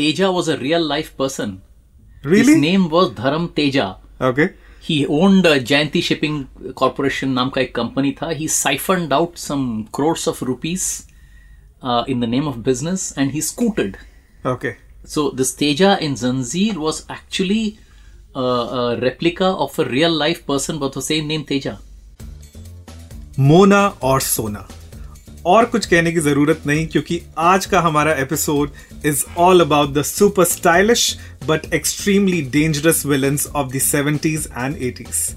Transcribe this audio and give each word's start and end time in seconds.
Teja 0.00 0.31
was 0.31 0.47
a 0.47 0.57
real 0.57 0.81
life 0.81 1.17
person. 1.17 1.61
Really? 2.23 2.53
His 2.53 2.61
name 2.61 2.89
was 2.89 3.09
Dharam 3.11 3.53
Teja. 3.53 3.97
Okay. 4.21 4.53
He 4.79 5.05
owned 5.05 5.45
uh, 5.45 5.59
Jayanti 5.59 6.01
Shipping 6.01 6.47
Corporation 6.75 7.33
नाम 7.35 7.49
का 7.49 7.61
एक 7.61 7.73
company 7.75 8.13
था. 8.13 8.31
He 8.37 8.47
siphoned 8.47 9.11
out 9.11 9.37
some 9.37 9.89
crores 9.91 10.27
of 10.27 10.41
rupees 10.41 11.07
uh, 11.83 12.05
in 12.07 12.21
the 12.21 12.27
name 12.27 12.47
of 12.47 12.63
business 12.63 13.11
and 13.17 13.31
he 13.31 13.41
scooted. 13.41 13.97
Okay. 14.45 14.77
So 15.03 15.29
this 15.31 15.53
Teja 15.53 15.97
in 15.99 16.13
Zanjeer 16.13 16.77
was 16.77 17.05
actually 17.09 17.77
uh, 18.35 18.39
a 18.39 18.99
replica 19.01 19.45
of 19.45 19.77
a 19.77 19.85
real 19.85 20.11
life 20.11 20.45
person 20.47 20.79
but 20.79 20.93
the 20.93 21.01
same 21.01 21.27
name 21.27 21.43
Teja. 21.43 21.77
Mona 23.39 23.87
और 24.03 24.21
सोना 24.21 24.67
और 25.45 25.65
कुछ 25.65 25.85
कहने 25.85 26.11
की 26.11 26.19
ज़रूरत 26.19 26.61
नहीं, 26.67 26.87
क्योंकि 26.87 27.21
आज 27.37 27.65
का 27.65 27.79
हमारा 27.79 28.13
episode 28.13 28.69
is 29.05 29.23
all 29.37 29.61
about 29.61 29.93
the 29.93 30.01
super 30.01 30.43
stylish 30.43 31.17
but 31.47 31.73
extremely 31.73 32.41
dangerous 32.41 33.05
villains 33.05 33.47
of 33.47 33.67
the 33.67 33.81
70s 33.81 34.47
and 34.57 34.95
80s 34.95 35.31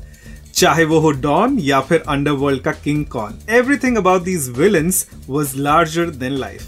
चाहे 0.55 0.85
वो 0.85 0.99
हो 0.99 1.11
डॉन 1.11 1.59
या 1.59 1.81
फिर 1.81 2.03
अंडरवर्ल्ड 2.09 2.63
का 2.63 2.73
king 2.73 3.05
cone 3.07 3.39
everything 3.51 3.97
about 3.97 4.23
these 4.23 4.49
villains 4.49 5.07
was 5.29 5.57
larger 5.57 6.07
than 6.07 6.33
life 6.33 6.63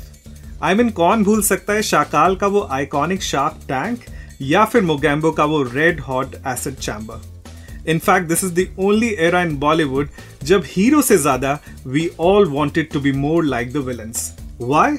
I 0.63 0.75
mean 0.75 0.91
कौन 0.91 1.25
भूल 1.25 1.43
सकता 1.43 1.73
है 1.73 1.83
शाकाल 1.83 2.37
का 2.37 2.47
वो 2.47 2.69
आइकॉनिक 2.71 3.23
शार्क 3.23 3.61
टैंक 3.69 3.99
या 4.43 4.65
फिर 4.65 4.83
मोगैम्बो 4.83 5.31
का 5.31 5.45
वो 5.45 5.63
red 5.63 6.01
hot 6.01 6.35
acid 6.47 6.75
chamber 6.75 7.91
in fact 7.91 8.29
this 8.29 8.45
is 8.45 8.55
the 8.55 8.67
only 8.85 9.11
era 9.29 9.43
in 9.47 9.59
Bollywood 9.61 10.09
जब 10.45 10.63
हीरो 10.67 11.03
से 11.03 11.17
ज़्यादा 11.19 11.59
we 11.87 12.09
all 12.21 12.47
wanted 12.49 12.91
to 12.93 13.01
be 13.01 13.13
more 13.13 13.45
like 13.45 13.73
the 13.73 13.85
villains 13.87 14.31
why 14.61 14.97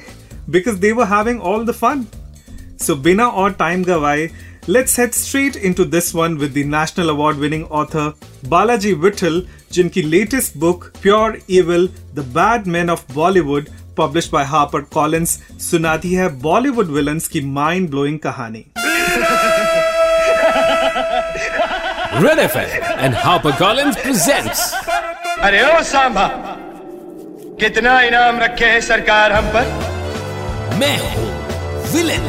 because 0.50 0.76
they were 0.80 1.06
having 1.14 1.40
all 1.52 1.66
the 1.66 1.72
fun 1.80 2.04
so 2.86 2.94
बिना 3.06 3.26
और 3.42 3.52
time 3.58 3.84
गवाए 3.84 4.28
let's 4.68 4.98
head 5.00 5.12
straight 5.12 5.56
into 5.72 5.84
this 5.96 6.14
one 6.14 6.36
with 6.38 6.52
the 6.52 6.64
national 6.74 7.08
award 7.08 7.36
winning 7.38 7.64
author 7.80 8.12
Balaji 8.48 8.92
Vithal 9.04 9.42
जिनकी 9.72 10.02
latest 10.02 10.56
book 10.58 10.84
pure 11.02 11.38
evil 11.50 11.88
the 12.14 12.24
bad 12.36 12.66
man 12.76 12.90
of 12.90 13.12
Bollywood 13.14 13.68
publish 13.98 14.30
by 14.32 14.44
Harper 14.46 14.80
Collins 14.94 15.38
सुनाती 15.60 16.12
है 16.14 16.28
Bollywood 16.42 16.90
villains 16.90 17.28
की 17.28 17.40
mind 17.40 17.90
blowing 17.90 18.18
कहानी. 18.26 18.64
Red 22.22 22.38
FM 22.40 22.86
and 22.98 23.14
HarperCollins 23.14 23.98
presents 24.02 24.62
अरे 25.42 25.62
ओ 25.64 25.82
सांभा 25.82 26.26
कितना 27.60 28.00
इनाम 28.00 28.38
रखे 28.40 28.64
है 28.64 28.80
सरकार 28.80 29.32
हम 29.32 29.44
पर? 29.48 29.66
मैं 30.78 30.98
हूँ 30.98 31.92
villain. 31.92 32.22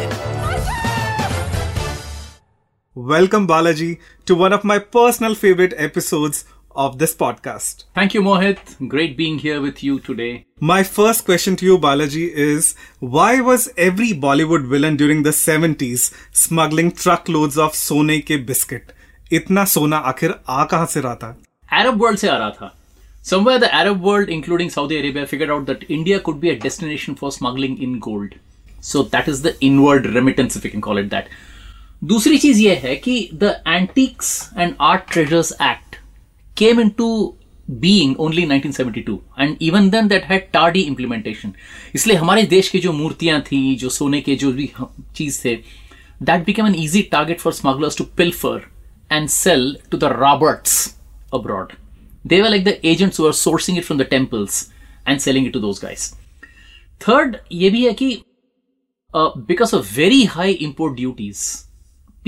Welcome 2.97 3.47
Balaji 3.47 3.97
to 4.27 4.35
one 4.35 4.53
of 4.53 4.61
my 4.65 4.79
personal 4.79 5.33
favourite 5.33 5.73
episodes 5.73 6.45
of 6.75 6.95
this 6.95 7.13
podcast 7.13 7.97
thank 7.97 8.15
you 8.15 8.21
Mohit 8.21 8.57
great 8.81 9.17
being 9.17 9.39
here 9.43 9.59
with 9.59 9.83
you 9.83 9.97
today 9.97 10.43
my 10.63 10.83
first 10.83 11.25
question 11.25 11.55
to 11.55 11.67
you 11.67 11.77
Balaji 11.77 12.25
is 12.25 12.75
why 13.03 13.39
was 13.39 13.71
every 13.79 14.13
Bollywood 14.13 14.67
villain 14.67 14.95
during 14.95 15.25
the 15.25 15.31
70s 15.31 16.11
smuggling 16.35 16.91
truckloads 17.29 17.57
of 17.57 17.73
सोने 17.73 18.19
के 18.19 18.37
biscuit 18.37 18.91
इतना 19.31 19.65
सोना 19.65 19.97
आखिर 19.97 20.35
आ 20.49 20.63
कहा 20.63 20.85
से 20.85 21.01
रहा 21.01 21.15
था? 21.15 21.41
Arab 21.73 22.03
world 22.03 22.19
से 22.19 22.27
आ 22.27 22.37
रहा 22.37 22.49
था। 22.49 22.75
Somewhere 23.22 23.58
the 23.58 23.74
Arab 23.74 24.02
world, 24.02 24.28
including 24.28 24.68
Saudi 24.68 24.98
Arabia, 24.98 25.26
figured 25.26 25.50
out 25.50 25.64
that 25.66 25.84
India 25.88 26.20
could 26.20 26.40
be 26.40 26.50
a 26.50 26.58
destination 26.58 27.14
for 27.14 27.32
smuggling 27.32 27.80
in 27.82 27.98
gold. 27.98 28.34
So 28.80 29.02
that 29.04 29.28
is 29.28 29.40
the 29.40 29.58
inward 29.64 30.06
remittance, 30.06 30.56
if 30.56 30.64
you 30.64 30.70
can 30.70 30.82
call 30.82 30.98
it 30.98 31.08
that. 31.10 31.28
दूसरी 32.04 32.38
चीज 32.38 32.58
ये 32.60 32.74
है 32.82 32.94
कि 33.04 33.16
the 33.42 33.52
Antiques 33.74 34.32
and 34.56 34.76
Art 34.88 35.06
Treasures 35.06 35.52
Act 35.58 35.96
came 36.60 36.82
into 36.82 37.06
being 37.84 38.14
only 38.18 38.42
in 38.42 38.50
1972 38.50 39.22
and 39.38 39.62
even 39.68 39.88
then 39.90 40.08
that 40.08 40.24
had 40.24 40.52
tardy 40.52 40.82
implementation 40.86 41.54
इसलिए 41.94 42.16
हमारे 42.16 42.42
देश 42.46 42.68
की 42.68 42.80
जो 42.80 42.92
मूर्तियां 42.92 43.40
थी 43.46 43.74
जो 43.82 43.88
सोने 43.88 44.20
के 44.20 44.34
जो 44.42 44.52
भी 44.52 44.70
चीज 45.16 45.40
थे 45.44 45.56
that 46.20 46.44
became 46.50 46.68
an 46.72 46.76
easy 46.82 47.02
target 47.14 47.40
for 47.40 47.52
smugglers 47.60 47.96
to 48.00 48.06
pilfer 48.20 48.58
and 49.10 49.30
sell 49.30 49.64
to 49.90 50.02
the 50.04 50.12
roberts 50.24 50.76
abroad 51.38 51.72
they 52.24 52.40
were 52.42 52.50
like 52.50 52.64
the 52.64 52.76
agents 52.86 53.16
who 53.16 53.24
were 53.24 53.38
sourcing 53.44 53.76
it 53.76 53.84
from 53.84 53.98
the 53.98 54.04
temples 54.04 54.70
and 55.06 55.20
selling 55.20 55.46
it 55.46 55.52
to 55.52 55.60
those 55.60 55.78
guys 55.78 56.14
third 57.00 57.40
ये 57.52 57.70
भी 57.70 57.84
है 57.86 57.94
कि 58.02 58.12
uh, 59.14 59.30
because 59.52 59.72
of 59.72 59.86
very 59.86 60.24
high 60.36 60.52
import 60.68 60.96
duties 60.96 61.42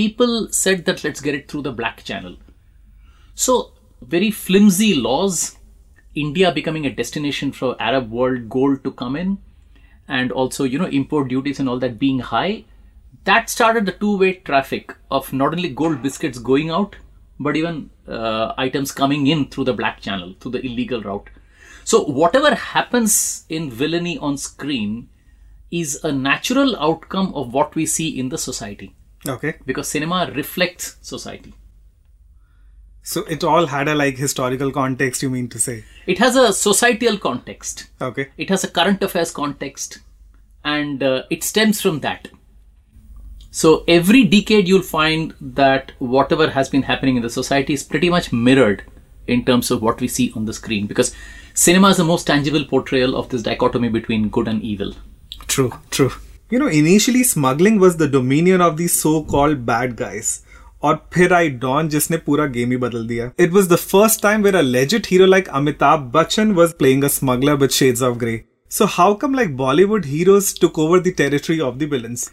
people 0.01 0.35
said 0.63 0.85
that 0.85 1.03
let's 1.05 1.21
get 1.29 1.35
it 1.35 1.49
through 1.51 1.63
the 1.69 1.73
black 1.83 2.05
channel 2.11 2.37
so, 3.39 3.75
very 4.01 4.31
flimsy 4.31 4.95
laws, 4.95 5.59
India 6.15 6.51
becoming 6.51 6.87
a 6.87 6.91
destination 6.91 7.53
for 7.53 7.77
Arab 7.79 8.11
world 8.11 8.49
gold 8.49 8.83
to 8.85 8.91
come 8.91 9.15
in, 9.15 9.37
and 10.09 10.33
also, 10.33 10.65
you 10.65 10.79
know, 10.79 10.87
import 10.87 11.29
duties 11.29 11.61
and 11.61 11.69
all 11.69 11.79
that 11.81 11.99
being 11.99 12.21
high, 12.21 12.65
that 13.25 13.51
started 13.51 13.85
the 13.85 13.93
two 13.93 14.17
way 14.17 14.33
traffic 14.33 14.95
of 15.11 15.35
not 15.35 15.53
only 15.53 15.69
gold 15.69 16.03
biscuits 16.03 16.39
going 16.39 16.71
out, 16.71 16.97
but 17.44 17.58
even 17.58 17.90
uh, 18.08 18.54
items 18.58 18.92
coming 18.92 19.28
in 19.28 19.46
through 19.48 19.66
the 19.66 19.74
black 19.74 20.00
channel, 20.02 20.36
through 20.40 20.52
the 20.52 20.66
illegal 20.66 21.02
route. 21.02 21.30
So, 21.84 22.04
whatever 22.04 22.54
happens 22.56 23.46
in 23.50 23.70
villainy 23.72 24.18
on 24.18 24.38
screen 24.38 25.10
is 25.72 26.04
a 26.04 26.12
natural 26.12 26.76
outcome 26.78 27.34
of 27.34 27.54
what 27.54 27.76
we 27.76 27.86
see 27.86 28.08
in 28.20 28.30
the 28.30 28.38
society 28.38 28.94
Okay. 29.28 29.56
because 29.66 29.88
cinema 29.88 30.32
reflects 30.36 30.98
society. 31.02 31.54
So 33.04 33.24
it 33.24 33.44
all 33.44 33.66
had 33.68 33.88
a 33.88 33.96
like 33.96 34.18
historical 34.18 34.72
context, 34.72 35.24
you 35.24 35.30
mean 35.30 35.48
to 35.50 35.60
say? 35.60 35.84
It 36.06 36.20
has 36.20 36.36
a 36.36 36.54
societal 36.54 37.18
context, 37.18 37.88
Okay. 38.00 38.28
it 38.38 38.50
has 38.50 38.64
a 38.64 38.68
current 38.68 39.02
affairs 39.02 39.32
context, 39.32 40.00
and 40.64 41.02
uh, 41.02 41.24
it 41.32 41.44
stems 41.44 41.82
from 41.82 42.02
that. 42.02 42.28
So 43.51 43.73
every 43.89 44.25
decade 44.25 44.69
you'll 44.69 44.83
find 44.83 45.33
that 45.61 45.93
whatever 45.99 46.51
has 46.51 46.69
been 46.69 46.83
happening 46.83 47.17
in 47.17 47.23
the 47.23 47.31
society 47.31 47.73
is 47.73 47.83
pretty 47.83 48.11
much 48.11 48.33
mirrored 48.33 48.83
in 49.27 49.45
terms 49.45 49.71
of 49.71 49.83
what 49.83 50.01
we 50.01 50.09
see 50.09 50.31
on 50.37 50.45
the 50.45 50.53
screen 50.53 50.87
because 50.87 51.13
cinema 51.55 51.89
is 51.89 51.97
the 51.97 52.05
most 52.05 52.27
tangible 52.27 52.65
portrayal 52.65 53.17
of 53.17 53.29
this 53.31 53.43
dichotomy 53.43 53.89
between 53.89 54.29
good 54.29 54.49
and 54.49 54.63
evil. 54.63 54.93
True, 55.47 55.73
true. 55.91 56.11
You 56.51 56.59
know, 56.59 56.69
initially 56.69 57.25
smuggling 57.25 57.81
was 57.81 57.97
the 57.97 58.09
dominion 58.09 58.61
of 58.61 58.77
these 58.77 58.99
so-called 59.05 59.65
bad 59.73 59.97
guys. 59.97 60.35
और 60.83 60.97
फिर 61.15 61.33
आई 61.35 61.49
don 61.63 61.89
जिसने 61.89 62.17
पूरा 62.27 62.47
game 62.57 62.71
ही 62.71 62.77
बदल 62.77 63.07
दिया 63.07 63.31
it 63.41 63.53
was 63.53 63.69
the 63.69 63.77
first 63.93 64.23
time 64.23 64.43
where 64.43 64.57
a 64.57 64.61
legit 64.61 65.07
hero 65.11 65.27
like 65.27 65.49
Amitabh 65.61 66.01
Bachchan 66.15 66.53
was 66.55 66.73
playing 66.79 67.05
a 67.05 67.09
smuggler 67.09 67.55
with 67.63 67.71
shades 67.79 68.03
of 68.03 68.17
grey 68.19 68.41
so 68.79 68.85
how 68.91 69.15
come 69.23 69.35
like 69.35 69.57
Bollywood 69.57 70.07
heroes 70.07 70.59
took 70.61 70.79
over 70.79 71.01
the 71.01 71.13
territory 71.19 71.59
of 71.69 71.77
the 71.77 71.89
villains 71.93 72.31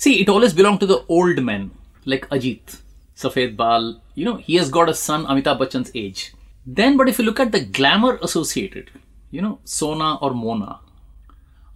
See, 0.00 0.20
it 0.20 0.28
always 0.28 0.52
belonged 0.54 0.80
to 0.80 0.86
the 0.86 1.04
old 1.08 1.42
men, 1.42 1.70
like 2.04 2.28
Ajit, 2.30 2.76
Safed 3.14 3.56
Bal. 3.56 4.00
You 4.14 4.24
know, 4.24 4.36
he 4.36 4.56
has 4.56 4.70
got 4.70 4.88
a 4.88 4.94
son, 4.94 5.26
Amitabh 5.26 5.58
Bachchan's 5.58 5.90
age. 5.94 6.32
Then, 6.66 6.96
but 6.96 7.08
if 7.08 7.18
you 7.18 7.24
look 7.24 7.40
at 7.40 7.52
the 7.52 7.64
glamour 7.78 8.18
associated, 8.22 8.90
you 9.30 9.42
know, 9.42 9.58
Sona 9.64 10.16
or 10.16 10.34
Mona. 10.34 10.78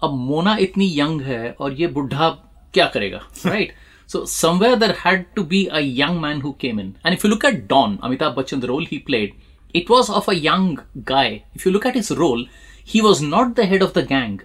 अब 0.04 0.14
मोना 0.18 0.56
इतनी 0.60 0.86
young 0.98 1.20
है 1.22 1.50
और 1.60 1.72
ये 1.80 1.86
बुढ़ा 1.96 2.28
क्या 2.74 2.86
करेगा 2.94 3.18
right 3.46 3.72
so 4.12 4.24
somewhere 4.26 4.76
there 4.76 4.94
had 5.04 5.24
to 5.36 5.42
be 5.52 5.64
a 5.64 5.78
young 5.78 6.20
man 6.20 6.40
who 6.42 6.52
came 6.60 6.80
in 6.80 6.92
and 7.06 7.14
if 7.14 7.24
you 7.24 7.30
look 7.30 7.44
at 7.44 7.66
Don 7.68 7.98
Amitabh 8.04 8.34
Bachchan 8.38 8.60
the 8.60 8.64
role 8.72 8.86
he 8.90 8.98
played 9.06 9.32
it 9.76 9.90
was 9.90 10.10
of 10.10 10.30
a 10.30 10.32
young 10.36 10.78
guy 11.10 11.40
if 11.56 11.66
you 11.66 11.72
look 11.72 11.86
at 11.86 11.96
his 11.96 12.10
role 12.22 12.46
he 12.94 13.00
was 13.00 13.22
not 13.24 13.54
the 13.56 13.68
head 13.70 13.82
of 13.82 13.94
the 13.98 14.06
gang 14.08 14.40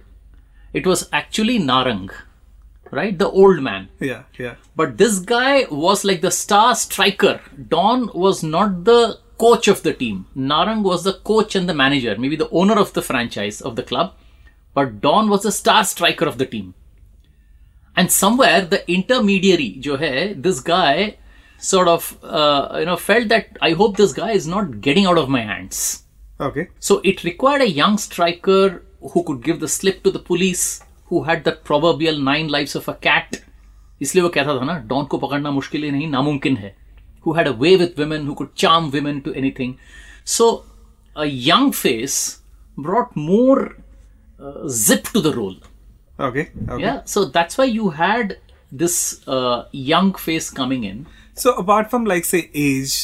it 0.76 0.86
was 0.86 1.04
actually 1.14 1.58
Narang 1.58 2.10
right? 2.93 3.17
The 3.17 3.29
old 3.29 3.61
man. 3.61 3.89
Yeah, 3.99 4.23
yeah. 4.37 4.55
But 4.75 4.97
this 4.97 5.19
guy 5.19 5.65
was 5.69 6.03
like 6.05 6.21
the 6.21 6.31
star 6.31 6.75
striker. 6.75 7.41
Don 7.67 8.09
was 8.13 8.43
not 8.43 8.83
the 8.83 9.19
coach 9.37 9.67
of 9.67 9.83
the 9.83 9.93
team. 9.93 10.27
Narang 10.35 10.83
was 10.83 11.03
the 11.03 11.13
coach 11.13 11.55
and 11.55 11.67
the 11.67 11.73
manager, 11.73 12.15
maybe 12.17 12.35
the 12.35 12.49
owner 12.49 12.77
of 12.79 12.93
the 12.93 13.01
franchise 13.01 13.61
of 13.61 13.75
the 13.75 13.83
club. 13.83 14.13
But 14.73 15.01
Don 15.01 15.29
was 15.29 15.43
the 15.43 15.51
star 15.51 15.83
striker 15.83 16.25
of 16.25 16.37
the 16.37 16.45
team. 16.45 16.73
And 17.95 18.11
somewhere 18.11 18.61
the 18.61 18.89
intermediary, 18.91 19.69
jo 19.79 19.97
hai, 19.97 20.33
this 20.33 20.59
guy 20.59 21.17
sort 21.57 21.87
of 21.87 22.17
uh, 22.23 22.77
you 22.79 22.85
know 22.85 22.97
felt 22.97 23.27
that 23.29 23.57
I 23.61 23.71
hope 23.71 23.97
this 23.97 24.13
guy 24.13 24.31
is 24.31 24.47
not 24.47 24.81
getting 24.81 25.05
out 25.05 25.17
of 25.17 25.29
my 25.29 25.41
hands. 25.41 26.03
Okay. 26.39 26.69
So 26.79 26.99
it 27.03 27.23
required 27.23 27.61
a 27.61 27.69
young 27.69 27.97
striker 27.97 28.83
who 28.99 29.23
could 29.23 29.43
give 29.43 29.59
the 29.59 29.67
slip 29.67 30.03
to 30.03 30.11
the 30.11 30.19
police, 30.19 30.83
who 31.13 31.23
had 31.23 31.43
the 31.43 31.57
probable 31.67 32.21
nine 32.23 32.49
lives 32.49 32.77
of 32.77 32.89
a 32.91 32.93
cat 33.03 33.41
इसलिए 34.01 34.23
वो 34.23 34.29
कहता 34.29 34.59
था 34.59 34.65
ना 34.65 34.77
don 34.87 35.05
को 35.05 35.17
पकड़ना 35.17 35.51
मुश्किल 35.51 35.83
ही 35.83 35.91
नहीं 35.91 36.09
नामुमकिन 36.09 36.57
है। 36.57 36.75
Who 37.25 37.33
had 37.33 37.47
a 37.47 37.51
way 37.59 37.75
with 37.75 37.99
women 37.99 38.27
who 38.27 38.33
could 38.33 38.53
charm 38.57 38.89
women 38.89 39.19
to 39.19 39.31
anything 39.59 39.73
so 40.37 40.51
a 41.15 41.23
young 41.25 41.71
face 41.73 42.15
brought 42.79 43.17
more 43.17 43.65
zip 44.77 45.11
to 45.13 45.21
the 45.21 45.33
role 45.35 45.55
okay 46.27 46.45
so 47.07 47.25
that's 47.25 47.59
why 47.59 47.69
you 47.69 47.89
had 47.97 48.33
this 48.73 48.99
young 49.75 50.13
face 50.25 50.49
coming 50.49 50.85
in 50.85 51.05
so 51.37 51.51
apart 51.61 51.87
from 51.89 52.05
like 52.05 52.25
say 52.25 52.37
age 52.55 52.95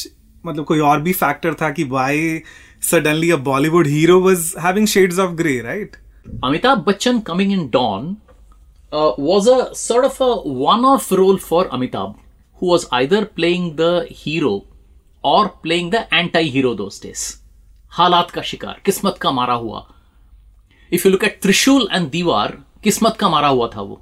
मतलब 0.44 0.64
कोई 0.64 0.78
और 0.80 1.00
भी 1.02 1.12
factor 1.12 1.54
था 1.54 1.70
कि 1.70 1.84
why 1.84 2.42
suddenly 2.90 3.30
a 3.30 3.36
Bollywood 3.48 3.86
hero 3.86 4.20
was 4.20 4.54
having 4.58 4.86
shades 4.86 5.18
of 5.18 5.30
grey 5.36 5.60
right 5.62 5.96
Amitabh 6.41 6.83
Bachchan 6.83 7.23
coming 7.23 7.51
in 7.51 7.69
Dawn 7.69 8.21
uh, 8.91 9.13
was 9.17 9.47
a 9.47 9.73
sort 9.75 10.05
of 10.05 10.19
a 10.21 10.35
one-off 10.41 11.11
role 11.11 11.37
for 11.37 11.65
Amitabh, 11.69 12.15
who 12.55 12.67
was 12.67 12.87
either 12.91 13.25
playing 13.25 13.75
the 13.75 14.05
hero 14.09 14.65
or 15.23 15.49
playing 15.49 15.89
the 15.89 16.13
anti-hero 16.13 16.73
those 16.73 16.99
days. 16.99 17.25
हालात 17.97 18.31
का 18.31 18.41
शिकार 18.41 18.81
किस्मत 18.85 19.17
का 19.21 19.31
मारा 19.31 19.53
हुआ 19.53 19.85
if 20.93 21.05
you 21.05 21.11
look 21.11 21.23
at 21.23 21.39
Trishul 21.41 21.87
and 21.91 22.09
Deewar 22.11 22.57
किस्मत 22.83 23.15
का 23.19 23.29
मारा 23.29 23.47
हुआ 23.47 23.67
था 23.75 23.81
वो 23.81 24.01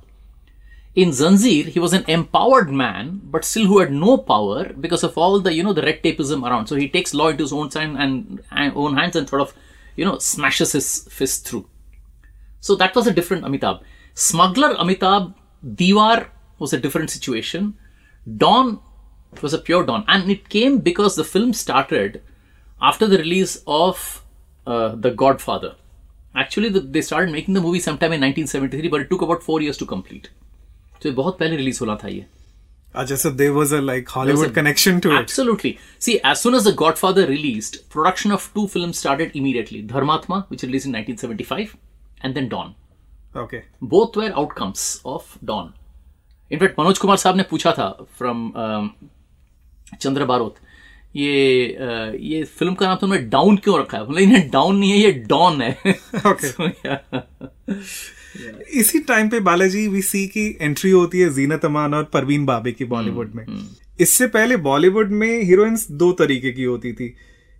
in 0.95 1.09
Zanzir, 1.09 1.65
he 1.65 1.79
was 1.79 1.93
an 1.93 2.03
empowered 2.07 2.69
man, 2.69 3.21
but 3.25 3.43
still 3.43 3.65
who 3.65 3.79
had 3.79 3.91
no 3.91 4.17
power 4.17 4.71
because 4.73 5.03
of 5.03 5.17
all 5.17 5.39
the, 5.39 5.51
you 5.51 5.63
know, 5.63 5.73
the 5.73 5.81
red 5.81 6.03
tapeism 6.03 6.47
around. 6.47 6.67
So 6.67 6.75
he 6.75 6.87
takes 6.87 7.15
law 7.15 7.29
into 7.29 7.43
his 7.43 7.53
own 7.53 7.71
hand 7.71 7.97
and, 7.97 8.43
and 8.51 8.73
own 8.75 8.95
hands 8.95 9.15
and 9.15 9.27
sort 9.27 9.41
of, 9.41 9.55
you 9.95 10.05
know, 10.05 10.19
smashes 10.19 10.73
his 10.73 11.07
fist 11.09 11.47
through. 11.47 11.67
So 12.59 12.75
that 12.75 12.95
was 12.95 13.07
a 13.07 13.13
different 13.13 13.43
Amitabh. 13.43 13.81
Smuggler 14.13 14.75
Amitabh, 14.75 15.33
Diwar 15.65 16.27
was 16.59 16.73
a 16.73 16.79
different 16.79 17.09
situation. 17.09 17.77
Dawn 18.37 18.79
was 19.41 19.53
a 19.53 19.57
pure 19.57 19.85
Dawn. 19.85 20.05
And 20.07 20.29
it 20.29 20.49
came 20.49 20.79
because 20.79 21.15
the 21.15 21.23
film 21.23 21.53
started 21.53 22.21
after 22.81 23.07
the 23.07 23.17
release 23.17 23.61
of 23.67 24.23
uh, 24.67 24.95
The 24.95 25.11
Godfather. 25.11 25.75
Actually, 26.35 26.69
the, 26.69 26.79
they 26.79 27.01
started 27.01 27.31
making 27.31 27.53
the 27.53 27.61
movie 27.61 27.79
sometime 27.79 28.13
in 28.13 28.21
1973, 28.21 28.87
but 28.89 29.01
it 29.01 29.09
took 29.09 29.21
about 29.21 29.43
four 29.43 29.61
years 29.61 29.77
to 29.77 29.85
complete. 29.85 30.29
तो 31.01 31.09
ये 31.09 31.15
बहुत 31.15 31.37
पहले 31.39 31.55
release 31.57 31.79
होना 31.81 31.95
था 32.03 32.07
ये 32.07 32.25
Acha, 32.95 33.17
so 33.17 33.29
there 33.31 33.53
was 33.53 33.71
a 33.71 33.81
like 33.81 34.07
Hollywood 34.07 34.53
connection 34.53 35.01
to 35.01 35.11
it. 35.11 35.19
Absolutely. 35.19 35.79
See, 35.97 36.19
as 36.23 36.41
soon 36.41 36.53
as 36.53 36.63
The 36.63 36.73
Godfather 36.73 37.25
released, 37.25 37.89
production 37.89 38.31
of 38.31 38.51
two 38.53 38.67
films 38.67 38.99
started 38.99 39.35
immediately. 39.35 39.81
Dharmatma, 39.81 40.47
which 40.49 40.61
released 40.61 40.85
in 40.85 40.93
1975, 40.93 41.75
and 42.20 42.34
then 42.34 42.48
Dawn. 42.48 42.74
Okay. 43.34 43.64
Both 43.82 44.16
were 44.16 44.32
outcomes 44.34 45.00
of 45.06 45.38
Dawn. 45.44 45.72
In 46.50 46.60
fact, 46.60 46.78
Manoj 46.78 46.98
Kumar 46.98 47.16
साहब 47.16 47.36
ने 47.36 47.42
पूछा 47.50 47.72
था 47.72 47.88
from 48.18 48.50
चंद्र 50.00 50.24
बारोत 50.24 50.54
ये 51.16 51.76
uh, 51.80 52.20
ये 52.22 52.42
film 52.44 52.74
का 52.74 52.86
नाम 52.86 52.96
तुमने 52.96 53.18
डाउन 53.30 53.56
क्यों 53.56 53.80
रखा 53.80 53.98
है 53.98 54.04
बोले 54.06 54.22
इन्हें 54.22 54.48
डाउन 54.50 54.76
नहीं 54.76 54.90
है 54.90 54.98
ये 54.98 55.12
डॉन 55.28 55.62
है 55.62 55.76
Okay. 56.26 56.50
So, 56.50 56.70
yeah. 56.84 56.98
Yeah. 57.12 57.82
इसी 58.76 58.98
टाइम 59.08 59.28
पे 59.28 59.40
बालाजी 59.40 59.86
वी 59.88 60.02
सी 60.02 60.26
की 60.26 60.46
एंट्री 60.60 60.90
होती 60.90 61.20
है 61.20 61.30
जीनत 61.34 61.64
अमान 61.64 61.94
और 61.94 62.04
परवीन 62.12 62.44
बाबे 62.46 62.72
की 62.72 62.84
बॉलीवुड 62.84 63.34
में 63.34 63.44
इससे 64.00 64.26
पहले 64.26 64.56
बॉलीवुड 64.66 65.10
में 65.12 65.42
हीरोइंस 65.42 65.86
दो 65.92 66.10
तरीके 66.12 66.52
की 66.52 66.64
होती 66.64 66.92
थी 66.92 67.08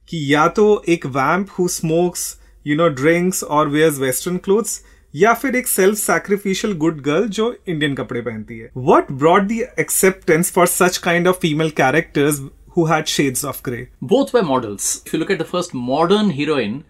कि 0.08 0.22
या 0.34 0.46
तो 0.48 0.66
एक 0.88 1.06
vamp 1.16 1.48
who 1.58 1.68
smokes 1.68 2.28
you 2.67 2.75
know 2.77 2.87
drinks 3.01 3.43
और 3.43 3.67
वेयर्स 3.69 3.99
वेस्टर्न 3.99 4.37
क्लोथ्स 4.47 4.81
या 5.15 5.33
फिर 5.33 5.55
एक 5.55 5.67
सेल्फ 5.67 5.97
सैक्रिफिशियल 5.97 6.73
गुड 6.77 7.01
गर्ल 7.01 7.27
जो 7.37 7.53
इंडियन 7.67 7.95
कपड़े 7.95 8.21
पहनती 8.21 8.57
है 8.59 8.69
what 8.77 9.11
broad 9.11 9.47
the 9.47 9.67
acceptance 9.79 10.51
for 10.51 10.67
such 10.67 10.97
kind 10.97 11.27
of 11.27 11.39
female 11.41 11.69
characters 11.81 12.41
who 12.75 12.85
had 12.87 13.07
shades 13.07 13.43
of 13.49 13.61
grey 13.65 13.81
both 14.01 14.33
were 14.33 14.41
models. 14.43 15.03
If 15.05 15.13
you 15.13 15.19
look 15.19 15.29
at 15.29 15.37
the 15.37 15.45
first 15.45 15.73
modern 15.73 16.31
heroine, 16.31 16.83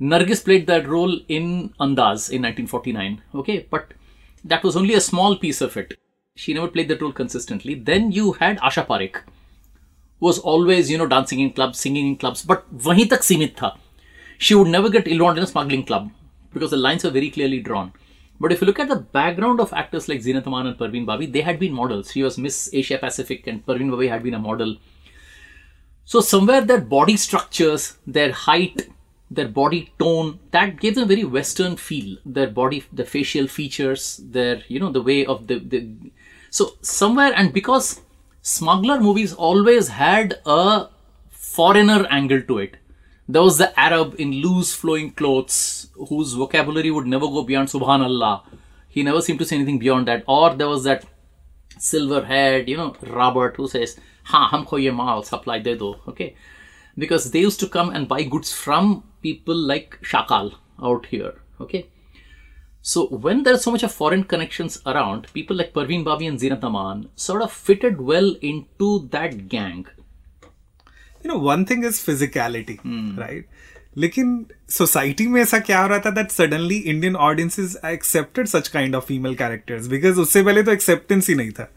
Nargis 0.00 0.44
played 0.44 0.66
that 0.66 0.88
role 0.88 1.20
in 1.28 1.72
Andaz 1.80 2.28
in 2.28 2.42
1949. 2.42 3.22
Okay, 3.36 3.66
but 3.70 3.94
that 4.44 4.64
was 4.64 4.76
only 4.76 4.94
a 4.94 5.00
small 5.00 5.36
piece 5.36 5.60
of 5.60 5.76
it. 5.76 5.94
She 6.36 6.54
never 6.54 6.68
played 6.68 6.88
that 6.88 7.00
role 7.00 7.12
consistently. 7.12 7.74
Then 7.74 8.10
you 8.10 8.32
had 8.32 8.58
Asha 8.58 8.86
Parekh, 8.86 9.20
who 10.20 10.26
was 10.26 10.38
always, 10.38 10.90
you 10.90 10.98
know, 10.98 11.06
dancing 11.06 11.40
in 11.40 11.52
clubs, 11.52 11.78
singing 11.78 12.08
in 12.08 12.16
clubs, 12.16 12.44
but 12.44 12.64
wahi 12.72 13.06
tak 13.06 13.20
simit 13.20 13.56
tha. 13.56 13.74
She 14.37 14.55
would 14.55 14.67
never 14.67 14.89
get 14.89 15.07
involved 15.07 15.37
in 15.37 15.43
a 15.43 15.47
smuggling 15.47 15.85
club 15.85 16.11
because 16.53 16.71
the 16.71 16.77
lines 16.77 17.03
were 17.03 17.09
very 17.09 17.29
clearly 17.29 17.59
drawn. 17.59 17.93
But 18.39 18.51
if 18.51 18.61
you 18.61 18.67
look 18.67 18.79
at 18.79 18.87
the 18.87 18.97
background 18.97 19.59
of 19.59 19.73
actors 19.73 20.07
like 20.07 20.21
Zinat 20.21 20.45
Aman 20.45 20.67
and 20.67 20.77
Parveen 20.77 21.05
Babi, 21.05 21.25
they 21.25 21.41
had 21.41 21.59
been 21.59 21.73
models. 21.73 22.11
She 22.11 22.21
was 22.21 22.37
Miss 22.37 22.69
Asia 22.71 22.97
Pacific 22.97 23.47
and 23.47 23.65
Parveen 23.65 23.89
Babi 23.89 24.07
had 24.07 24.21
been 24.21 24.35
a 24.35 24.39
model. 24.39 24.77
So 26.05 26.21
somewhere 26.21 26.61
their 26.61 26.81
body 26.81 27.17
structures, 27.17 27.97
their 28.05 28.31
height, 28.31 28.89
their 29.29 29.47
body 29.47 29.91
tone, 29.99 30.39
that 30.51 30.79
gave 30.79 30.95
them 30.95 31.05
a 31.05 31.07
very 31.07 31.23
Western 31.23 31.75
feel. 31.75 32.17
Their 32.25 32.47
body, 32.47 32.85
the 32.93 33.05
facial 33.05 33.47
features, 33.47 34.21
their 34.23 34.61
you 34.67 34.79
know 34.79 34.91
the 34.91 35.01
way 35.01 35.25
of 35.25 35.47
the, 35.47 35.59
the 35.59 35.89
so 36.49 36.77
somewhere 36.81 37.33
and 37.35 37.51
because 37.51 38.01
smuggler 38.41 39.01
movies 39.01 39.33
always 39.33 39.89
had 39.89 40.39
a 40.45 40.87
foreigner 41.29 42.05
angle 42.09 42.41
to 42.43 42.59
it. 42.59 42.77
There 43.29 43.41
was 43.41 43.57
the 43.57 43.77
Arab 43.77 44.15
in 44.17 44.31
loose 44.31 44.73
flowing 44.73 45.11
clothes 45.11 45.89
whose 46.09 46.33
vocabulary 46.33 46.91
would 46.91 47.07
never 47.07 47.27
go 47.27 47.43
beyond 47.43 47.67
Subhanallah. 47.67 48.43
He 48.87 49.03
never 49.03 49.21
seemed 49.21 49.39
to 49.39 49.45
say 49.45 49.57
anything 49.57 49.79
beyond 49.79 50.07
that. 50.07 50.23
Or 50.27 50.55
there 50.55 50.69
was 50.69 50.85
that 50.85 51.05
silver 51.77 52.23
haired, 52.23 52.69
you 52.69 52.77
know, 52.77 52.95
Robert 53.01 53.57
who 53.57 53.67
says, 53.67 53.99
Ha, 54.23 54.49
humko 54.51 54.81
ye 54.81 54.91
maal 54.91 55.23
supply 55.23 55.59
de 55.59 55.75
do. 55.75 55.95
Okay. 56.07 56.35
Because 56.97 57.31
they 57.31 57.39
used 57.39 57.59
to 57.59 57.67
come 57.67 57.89
and 57.89 58.07
buy 58.07 58.23
goods 58.23 58.53
from 58.53 59.03
people 59.21 59.55
like 59.55 59.99
Shakal 60.01 60.55
out 60.81 61.05
here. 61.07 61.41
Okay. 61.59 61.89
So 62.81 63.07
when 63.07 63.43
there's 63.43 63.63
so 63.63 63.71
much 63.71 63.83
of 63.83 63.91
foreign 63.91 64.23
connections 64.23 64.81
around, 64.85 65.27
people 65.33 65.57
like 65.57 65.73
Parveen 65.73 66.05
Babi 66.05 66.27
and 66.27 66.39
Zinat 66.39 66.63
Aman 66.63 67.09
sort 67.15 67.41
of 67.41 67.51
fitted 67.51 67.99
well 67.99 68.35
into 68.41 69.07
that 69.11 69.49
gang. 69.49 69.85
you 71.26 71.30
know 71.30 71.40
one 71.48 71.64
thing 71.72 71.84
is 71.90 72.00
physicality 72.08 72.78
right 73.24 73.44
लेकिन 74.02 74.28
society 74.74 75.26
में 75.32 75.40
ऐसा 75.40 75.58
क्या 75.68 75.80
हो 75.82 75.88
रहा 75.88 75.98
था 76.04 76.10
that 76.18 76.30
suddenly 76.30 76.76
Indian 76.92 77.16
audiences 77.26 77.76
accepted 77.86 78.46
such 78.48 78.68
kind 78.76 78.94
of 78.96 79.06
female 79.06 79.34
characters 79.42 79.86
because 79.88 80.18
उससे 80.18 80.42
पहले 80.42 80.62
तो 80.62 80.72
एक्सेप्टेंस 80.72 81.28
ही 81.28 81.34
नहीं 81.42 81.50
था 81.60 81.68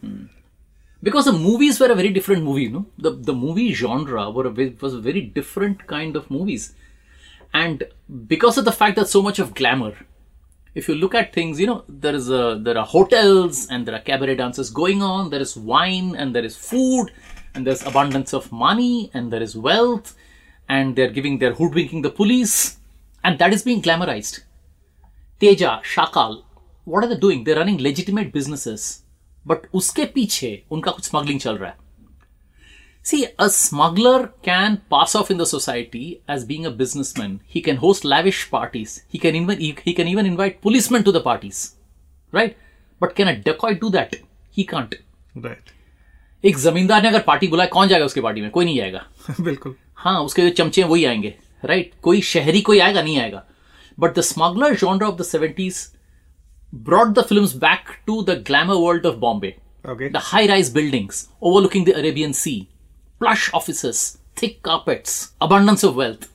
because 1.02 1.26
the 1.28 1.32
movies 1.40 1.78
were 1.80 1.88
a 1.92 1.94
very 1.96 2.10
different 2.16 2.42
movie 2.44 2.66
no 2.74 2.80
the 3.06 3.10
the 3.30 3.34
movie 3.40 3.66
genre 3.80 4.22
were 4.36 4.44
a, 4.50 4.52
ve- 4.58 4.74
was 4.84 4.94
a 4.98 5.00
very 5.08 5.20
different 5.34 5.82
kind 5.90 6.16
of 6.20 6.30
movies 6.36 6.64
and 7.62 7.84
because 8.32 8.58
of 8.62 8.64
the 8.68 8.74
fact 8.78 8.96
that 9.00 9.10
so 9.14 9.22
much 9.26 9.38
of 9.44 9.52
glamour 9.60 9.90
if 10.82 10.88
you 10.90 10.96
look 11.02 11.14
at 11.20 11.28
things 11.36 11.60
you 11.64 11.68
know 11.72 11.76
there 12.06 12.14
is 12.20 12.30
a 12.38 12.42
there 12.68 12.78
are 12.84 12.86
hotels 12.94 13.60
and 13.70 13.86
there 13.90 13.98
are 13.98 14.02
cabaret 14.08 14.36
dances 14.40 14.72
going 14.80 15.04
on 15.10 15.30
there 15.34 15.44
is 15.48 15.54
wine 15.74 16.08
and 16.24 16.34
there 16.38 16.48
is 16.52 16.56
food 16.70 17.12
and 17.53 17.65
there's 17.65 17.85
abundance 17.85 18.33
of 18.33 18.51
money 18.51 19.09
and 19.13 19.31
there 19.31 19.41
is 19.41 19.55
wealth 19.55 20.15
and 20.69 20.95
they're 20.95 21.15
giving 21.17 21.37
their 21.39 21.53
hoodwinking 21.53 22.01
the 22.01 22.09
police 22.09 22.77
and 23.23 23.39
that 23.39 23.53
is 23.53 23.63
being 23.63 23.81
glamorized 23.81 24.41
teja 25.39 25.71
shakal 25.93 26.43
what 26.85 27.03
are 27.03 27.11
they 27.13 27.21
doing 27.27 27.43
they're 27.43 27.61
running 27.61 27.79
legitimate 27.89 28.31
businesses 28.31 29.03
but 29.45 29.67
uske 29.79 30.03
piche 30.17 30.51
unka 30.75 30.93
kuch 30.97 31.07
smuggling 31.11 31.41
chal 31.45 31.63
raha 31.63 31.77
See, 33.03 33.27
a 33.39 33.49
smuggler 33.49 34.31
can 34.43 34.81
pass 34.89 35.15
off 35.15 35.31
in 35.31 35.37
the 35.37 35.45
society 35.45 36.21
as 36.27 36.45
being 36.45 36.67
a 36.67 36.71
businessman. 36.71 37.41
He 37.47 37.61
can 37.61 37.77
host 37.77 38.05
lavish 38.05 38.49
parties. 38.51 39.03
He 39.07 39.17
can 39.17 39.35
even 39.35 39.59
he 39.59 39.93
can 39.93 40.07
even 40.07 40.27
invite 40.27 40.61
policemen 40.61 41.03
to 41.05 41.11
the 41.11 41.21
parties, 41.21 41.75
right? 42.31 42.55
But 42.99 43.15
can 43.15 43.27
a 43.27 43.35
decoy 43.35 43.73
do 43.73 43.89
that? 43.89 44.17
He 44.51 44.65
can't. 44.65 44.93
Right. 45.35 45.73
एक 46.43 46.57
जमींदार 46.57 47.01
ने 47.01 47.07
अगर 47.07 47.21
party 47.21 47.47
बुलाया 47.47 47.69
कौन 47.69 47.87
जाएगा 47.87 48.05
उसकी 48.05 48.21
party 48.21 48.41
में? 48.41 48.49
कोई 48.51 48.65
नहीं 48.65 48.77
जाएगा। 48.77 49.05
बिल्कुल। 49.41 49.75
हाँ 49.95 50.19
उसके 50.21 50.41
जो 50.41 50.49
चमचे 50.55 50.83
वही 50.83 51.05
आएँगे 51.05 51.33
राइट 51.65 51.85
right? 51.85 52.01
कोई 52.03 52.21
शहरी 52.21 52.61
कोई 52.61 52.79
आएगा 52.79 53.01
नहीं 53.01 53.19
आएगा। 53.19 53.43
But 53.97 54.15
the 54.15 54.21
smuggler 54.21 54.75
genre 54.75 55.05
of 55.05 55.15
the 55.15 55.23
seventies 55.23 55.87
brought 56.73 57.13
the 57.13 57.21
film 57.21 57.45
back 57.59 57.89
to 58.07 58.21
the 58.23 58.43
glamour 58.47 58.75
world 58.75 59.05
of 59.05 59.15
Bombay 59.17 59.55
the 59.85 60.19
high 60.23 60.47
rise 60.47 60.71
buildings 60.73 61.27
overlooking 61.61 61.85
the 61.85 61.93
Arabian 61.93 62.33
sea 62.33 62.55
plush 63.21 63.49
office 63.53 64.17
thick 64.41 64.59
carpets 64.65 65.33
abundance 65.41 65.85
of 65.85 65.95
wealth 65.95 66.29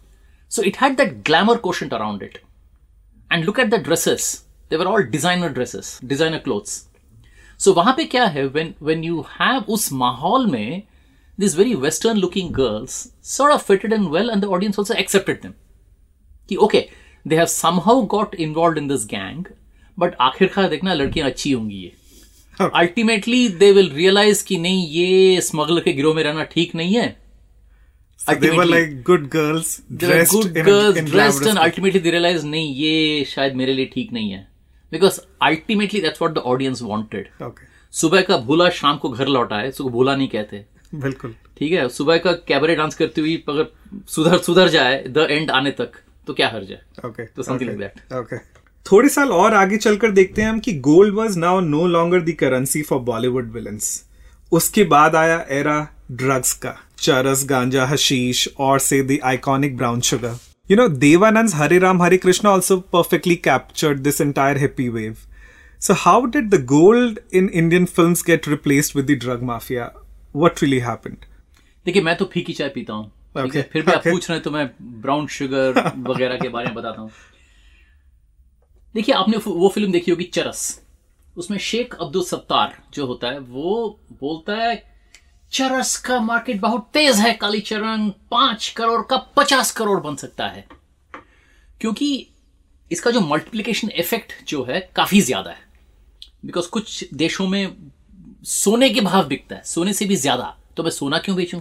so 0.51 0.63
it 0.63 0.77
had 0.83 0.97
that 0.97 1.15
glamour 1.27 1.57
question 1.57 1.89
around 1.89 2.23
it 2.23 2.39
and 3.31 3.45
look 3.45 3.61
at 3.61 3.69
the 3.69 3.83
dresses 3.85 4.33
they 4.71 4.77
were 4.77 4.87
all 4.87 5.03
designer 5.07 5.49
dresses 5.49 5.99
designer 6.05 6.39
clothes 6.39 6.83
so 7.61 7.73
वहाँ 7.73 7.95
पे 7.97 8.05
क्या 8.05 8.25
है 8.27 8.47
when 8.47 8.75
when 8.83 9.05
you 9.05 9.21
have 9.41 9.73
उस 9.75 9.93
माहौल 9.93 10.47
में 10.51 10.83
this 11.39 11.57
very 11.59 11.75
western 11.75 12.17
looking 12.19 12.51
girls 12.55 13.07
sort 13.27 13.53
of 13.53 13.67
fitted 13.67 13.93
and 13.93 14.09
well 14.09 14.31
and 14.31 14.43
the 14.43 14.45
audience 14.57 14.79
also 14.79 14.95
accepted 14.95 15.43
them 15.43 15.53
कि 16.49 16.57
okay 16.67 16.87
they 17.29 17.37
have 17.37 17.47
somehow 17.53 18.03
got 18.17 18.35
involve 18.35 18.79
in 18.79 18.89
this 18.89 19.07
gang 19.07 19.45
but 19.99 20.15
आखिरकार 20.21 20.69
देखना 20.69 20.95
लड़कियाँ 20.95 21.29
अच्छी 21.29 21.53
होंगी 21.53 21.77
ये। 21.77 21.93
अल्टीमेटली 22.61 23.49
दे 23.49 23.71
विल 23.73 23.91
रियलाइज़ 23.93 24.45
कि 24.47 24.57
नहीं 24.59 24.87
ये 24.89 25.41
स्मगलर 25.41 25.81
के 25.81 25.93
गिरोह 25.93 26.15
में 26.15 26.23
रहना 26.23 26.45
ठीक 26.53 26.75
नहीं 26.75 26.95
है। 26.95 27.17
Good 29.07 29.29
girls 29.31 29.81
good 29.93 30.53
girls 30.55 30.99
dressed 31.01 31.47
and 31.47 31.59
ultimately 31.59 32.01
they 32.01 32.11
realise 32.11 32.47
नहीं 32.47 32.75
ये 32.75 33.25
शायद 33.29 33.55
मेरे 33.57 33.73
लिए 33.73 33.91
ठीक 33.95 34.13
नहीं 34.13 34.31
है. 34.31 34.47
Because 34.93 35.19
ultimately 35.49 36.01
that's 36.01 36.21
what 36.21 36.35
the 36.35 36.43
audience 36.53 36.83
wanted. 36.91 37.29
Okay. 37.43 37.67
सुबह 37.93 38.23
का 38.23 38.37
भूला 38.47 38.69
शाम 38.79 38.97
को 38.99 39.09
घर 39.11 39.27
लौटा 39.29 39.57
है 39.57 39.69
उसको 39.69 39.91
भूला 39.91 40.17
नहीं 40.17 40.29
कहते। 40.29 40.65
बिल्कुल। 40.95 41.35
ठीक 41.59 41.73
है? 41.73 41.89
सुबह 41.89 42.19
का 42.19 42.33
कैबरे 42.49 42.75
डांस 42.77 42.95
करती 42.95 43.21
हुई 43.21 43.43
अगर 43.49 43.67
सुधर 44.15 44.39
सुधर 44.39 44.69
जाए 44.69 45.03
द 45.09 45.27
एंड 45.31 45.51
आने 45.51 45.71
तक 45.81 45.93
तो 46.27 46.35
क्या 46.35 46.49
हर्ज 46.49 46.71
है 46.71 46.81
ओके 47.07 47.27
तो 47.27 47.43
something 47.43 47.69
like 47.69 47.83
that. 47.83 48.13
ओके 48.21 48.39
थोड़े 48.87 49.09
साल 49.09 49.31
और 49.33 49.55
आगे 49.55 49.77
चलकर 49.77 50.11
देखते 50.11 50.43
हैं 50.43 50.49
हम 50.49 50.59
कि 50.61 50.73
gold 50.81 51.15
was 51.15 51.37
now 51.39 51.61
no 51.61 51.87
longer 51.87 52.21
the 52.21 52.33
currency 52.41 52.83
for 52.83 52.99
Bollywood 53.05 53.53
villains 53.53 53.89
उसके 54.53 54.85
बाद 54.93 55.17
आया 55.17 55.45
एरा 55.51 55.79
ड्रग्स 56.13 56.53
का 56.65 56.75
चरस 56.99 57.45
गांजा 57.49 57.87
हशीश 57.87 58.49
और 58.59 58.79
से 58.81 59.03
the 59.03 59.19
iconic 59.25 59.77
brown 59.77 60.01
sugar 60.11 60.37
you 60.71 60.77
know 60.77 60.89
Dev Anand 60.89 61.55
Hare 61.55 61.79
Ram 61.79 62.03
Hare 62.03 62.17
Krishna 62.17 62.51
also 62.51 62.77
perfectly 62.93 63.37
captured 63.37 63.99
this 63.99 64.21
entire 64.21 64.59
hippie 64.59 64.89
wave 64.89 65.17
So 65.83 65.95
how 65.95 66.19
did 66.35 66.47
the 66.53 66.59
gold 66.69 67.19
in 67.39 67.49
Indian 67.61 67.87
films 67.87 68.21
get 68.23 68.47
replaced 68.47 68.95
with 68.95 69.07
the 69.11 69.17
drug 69.25 69.43
mafia? 69.49 69.87
What 70.43 70.63
really 70.63 70.79
happened? 70.85 71.27
देखिए 71.87 72.03
मैं 72.03 72.17
तो 72.17 72.25
फीकी 72.33 72.53
चाय 72.53 72.69
पीता 72.69 72.93
हूँ 72.93 73.11
Okay, 73.37 73.63
फिर 73.73 73.83
भी 73.83 73.93
आप 73.93 74.03
पूछ 74.07 74.29
रहे 74.31 74.37
हैं 74.37 74.43
तो 74.43 74.51
मैं 74.51 74.67
ब्राउन 75.03 75.27
शुगर 75.27 75.79
वगैरह 76.09 76.37
के 76.37 76.49
बारे 76.49 76.67
में 76.67 76.75
बताता 76.75 77.01
हूँ। 77.01 77.11
देखिए 78.95 79.15
आपने 79.15 79.37
वो 79.47 79.69
फ़िल्म 79.75 79.93
देखी 79.93 80.11
होगी 80.11 80.25
चरस 80.35 80.63
उसमें 81.37 81.59
शेख 81.59 81.95
अब्दुल 82.01 82.25
सत्तार 82.25 82.77
जो 82.95 83.07
होता 83.07 83.29
है 83.29 83.39
वो 83.39 83.75
बोलता 84.21 84.57
है 84.63 84.75
चरस 85.53 85.97
का 85.97 86.21
मार्केट 86.21 86.61
बहुत 86.61 86.89
तेज 86.93 87.17
है, 87.17 87.33
काली 87.35 87.61
चरण 87.61 88.09
पाँच 88.31 88.69
करोड़ 88.69 89.03
का 89.03 89.17
पचास 89.17 89.71
करोड़ 89.71 90.01
बन 90.01 90.17
सकता 90.17 90.49
है। 90.49 90.67
क्योंकि 91.81 92.27
इसका 92.91 93.11
जो 93.11 93.21
मल्टीप्लिकेशन 93.21 93.91
इफ़ेक्ट 93.91 94.33
जो 94.49 94.65
है, 94.65 94.81
काफ़ी 94.97 95.21
ज़्यादा 95.21 95.51
है। 95.51 95.65
बिकॉज़ 96.45 96.69
कुछ 96.69 97.09
देशों 97.15 97.47
में 97.49 97.77
सोने 98.45 98.91
के 98.91 99.01
भाव 99.01 99.29
बिकता 99.29 99.57
है, 99.57 99.63
सोने 99.65 99.93
से 99.93 100.05
भी 100.05 100.17
ज़्यादा। 100.17 100.57
तो 100.77 100.83
मैं 100.83 100.91
सोना 100.91 101.19
क्यों 101.19 101.37
बेचूं? 101.37 101.61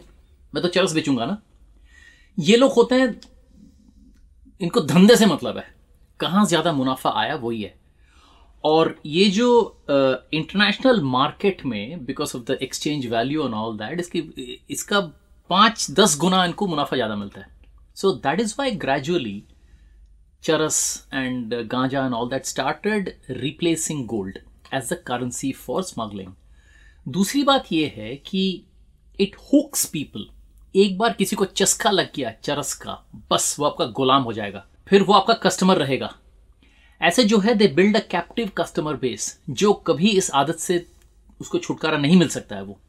मैं 0.54 0.62
तो 0.64 0.70
चरस 0.70 0.94
बेचूँगा 0.94 1.26
ना। 1.26 1.42
ये 2.38 2.58
लोग 2.58 2.74
होते 2.74 2.96
हैं, 2.96 3.16
इनको 4.62 4.82
धंधे 4.82 5.16
से 5.16 5.26
मतलब 5.26 5.58
है। 5.58 5.74
कहाँ 6.20 6.46
ज़्यादा 6.46 6.72
मुनाफा 6.72 7.10
आया, 7.10 7.36
वही 7.36 7.62
है। 7.62 7.74
और 8.66 8.96
ये 9.06 9.26
जो 9.30 9.48
इंटरनेशनल 9.88 11.02
मार्केट 11.02 11.66
में 11.66 12.06
because 12.06 12.36
of 12.38 12.44
the 12.44 12.58
exchange 12.62 13.06
value 13.08 13.46
and 13.46 13.54
all 13.54 13.78
that 13.78 14.00
इसकी, 14.00 14.20
इसका 14.70 15.00
पाँच, 15.50 15.92
दस 15.92 16.18
गुना 16.20 16.46
इनको 16.46 16.68
मुनाफा 16.68 16.96
ज़्यादा 16.96 17.16
मिलता 17.16 17.42
है। 17.42 17.48
So 17.96 18.12
that 18.12 18.40
is 18.40 18.56
why 18.60 18.72
gradually 18.72 19.44
चरस 20.44 21.08
एंड 21.14 21.54
गांजा 21.54 22.00
ganja 22.00 22.14
all 22.14 22.30
that 22.30 22.46
started 22.46 23.14
replacing 23.30 24.06
gold 24.08 24.38
as 24.74 24.84
as 24.84 24.92
the 24.94 25.54
for 25.56 25.84
smuggling 25.84 26.34
दूसरी 27.08 27.44
बात 27.44 27.72
यह 27.72 27.94
है 27.98 28.16
कि 28.16 28.66
इट 29.20 29.36
हुक्स 29.54 29.86
पीपल 29.86 30.26
एक 30.76 30.98
बार 30.98 31.14
किसी 31.14 31.36
को 31.36 31.46
चस्का 31.46 31.92
लग 31.92 32.10
गया 32.16 32.32
चरस 32.44 32.74
का, 32.74 33.06
बस 33.32 33.56
वो 33.60 33.66
आपका 33.66 33.86
गुलाम 33.86 34.24
हो 34.24 34.34
जाएगा। 34.34 34.66
फिर 34.88 35.04
वो 35.04 35.14
आपका 35.14 35.34
कस्टमर 35.34 35.78
रहेगा। 35.78 36.14
ऐसे 37.06 37.24
जो 37.24 37.38
है 37.40 37.54
they 37.56 37.68
build 37.76 37.96
a 37.98 38.00
captive 38.12 38.50
customer 38.58 38.96
base 38.98 39.40
जो 39.52 39.74
कभी 39.88 40.10
इस 40.12 40.30
आदत 40.34 40.58
से 40.60 40.86
उसको 41.42 41.58
छुटकारा 41.58 41.98
नहीं 41.98 42.16
मिल 42.18 42.28
सकता 42.28 42.56
है 42.56 42.64
वो। 42.64 42.80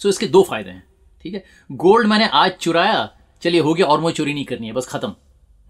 सो 0.00 0.08
so, 0.08 0.14
इसके 0.14 0.26
दो 0.26 0.42
फ़ायदे 0.42 0.70
हैं 0.70 0.82
ठीक 1.24 1.34
है? 1.34 1.44
गोल्ड 1.70 2.08
मैंने 2.08 2.28
आज 2.34 2.52
चुराया 2.60 3.08
चलिए 3.42 3.60
हो 3.60 3.74
गया 3.74 3.86
और 3.86 4.00
मुझे 4.00 4.16
चोरी 4.16 4.34
नहीं 4.34 4.44
करनी 4.44 4.66
है 4.66 4.72
बस 4.72 4.86
खत्म। 4.86 5.14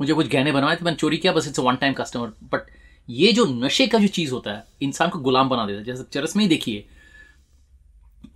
मुझे 0.01 0.13
कुछ 0.13 0.29
गहने 0.29 0.53
बनवाए 0.53 0.77
तो 0.77 0.85
मैंने 0.85 0.97
चोरी 0.97 1.17
किया 1.17 1.33
बस 1.33 1.49
it's 1.49 1.59
one 1.59 1.77
time 1.77 1.95
customer 1.95 2.29
but 2.45 2.67
ये 3.09 3.33
जो 3.33 3.45
नशे 3.47 3.87
का 3.87 3.99
जो 3.99 4.07
चीज़ 4.09 4.33
होता 4.33 4.53
है 4.53 4.65
इंसान 4.83 5.09
को 5.09 5.19
गुलाम 5.19 5.49
बना 5.49 5.67
देता 5.67 5.79
है 5.79 5.85
जैसे 5.85 6.05
चरस 6.13 6.37
में 6.37 6.43
ही 6.45 6.49
देखिए। 6.49 6.87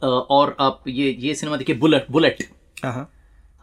और 0.02 0.56
आप 0.60 0.84
ये 0.88 1.10
ये 1.20 1.34
सिनेमा 1.34 1.56
देखिए 1.56 1.76
बुलेट 1.76 2.06
बुलेट 2.10 2.48
Uh-huh. 2.80 3.04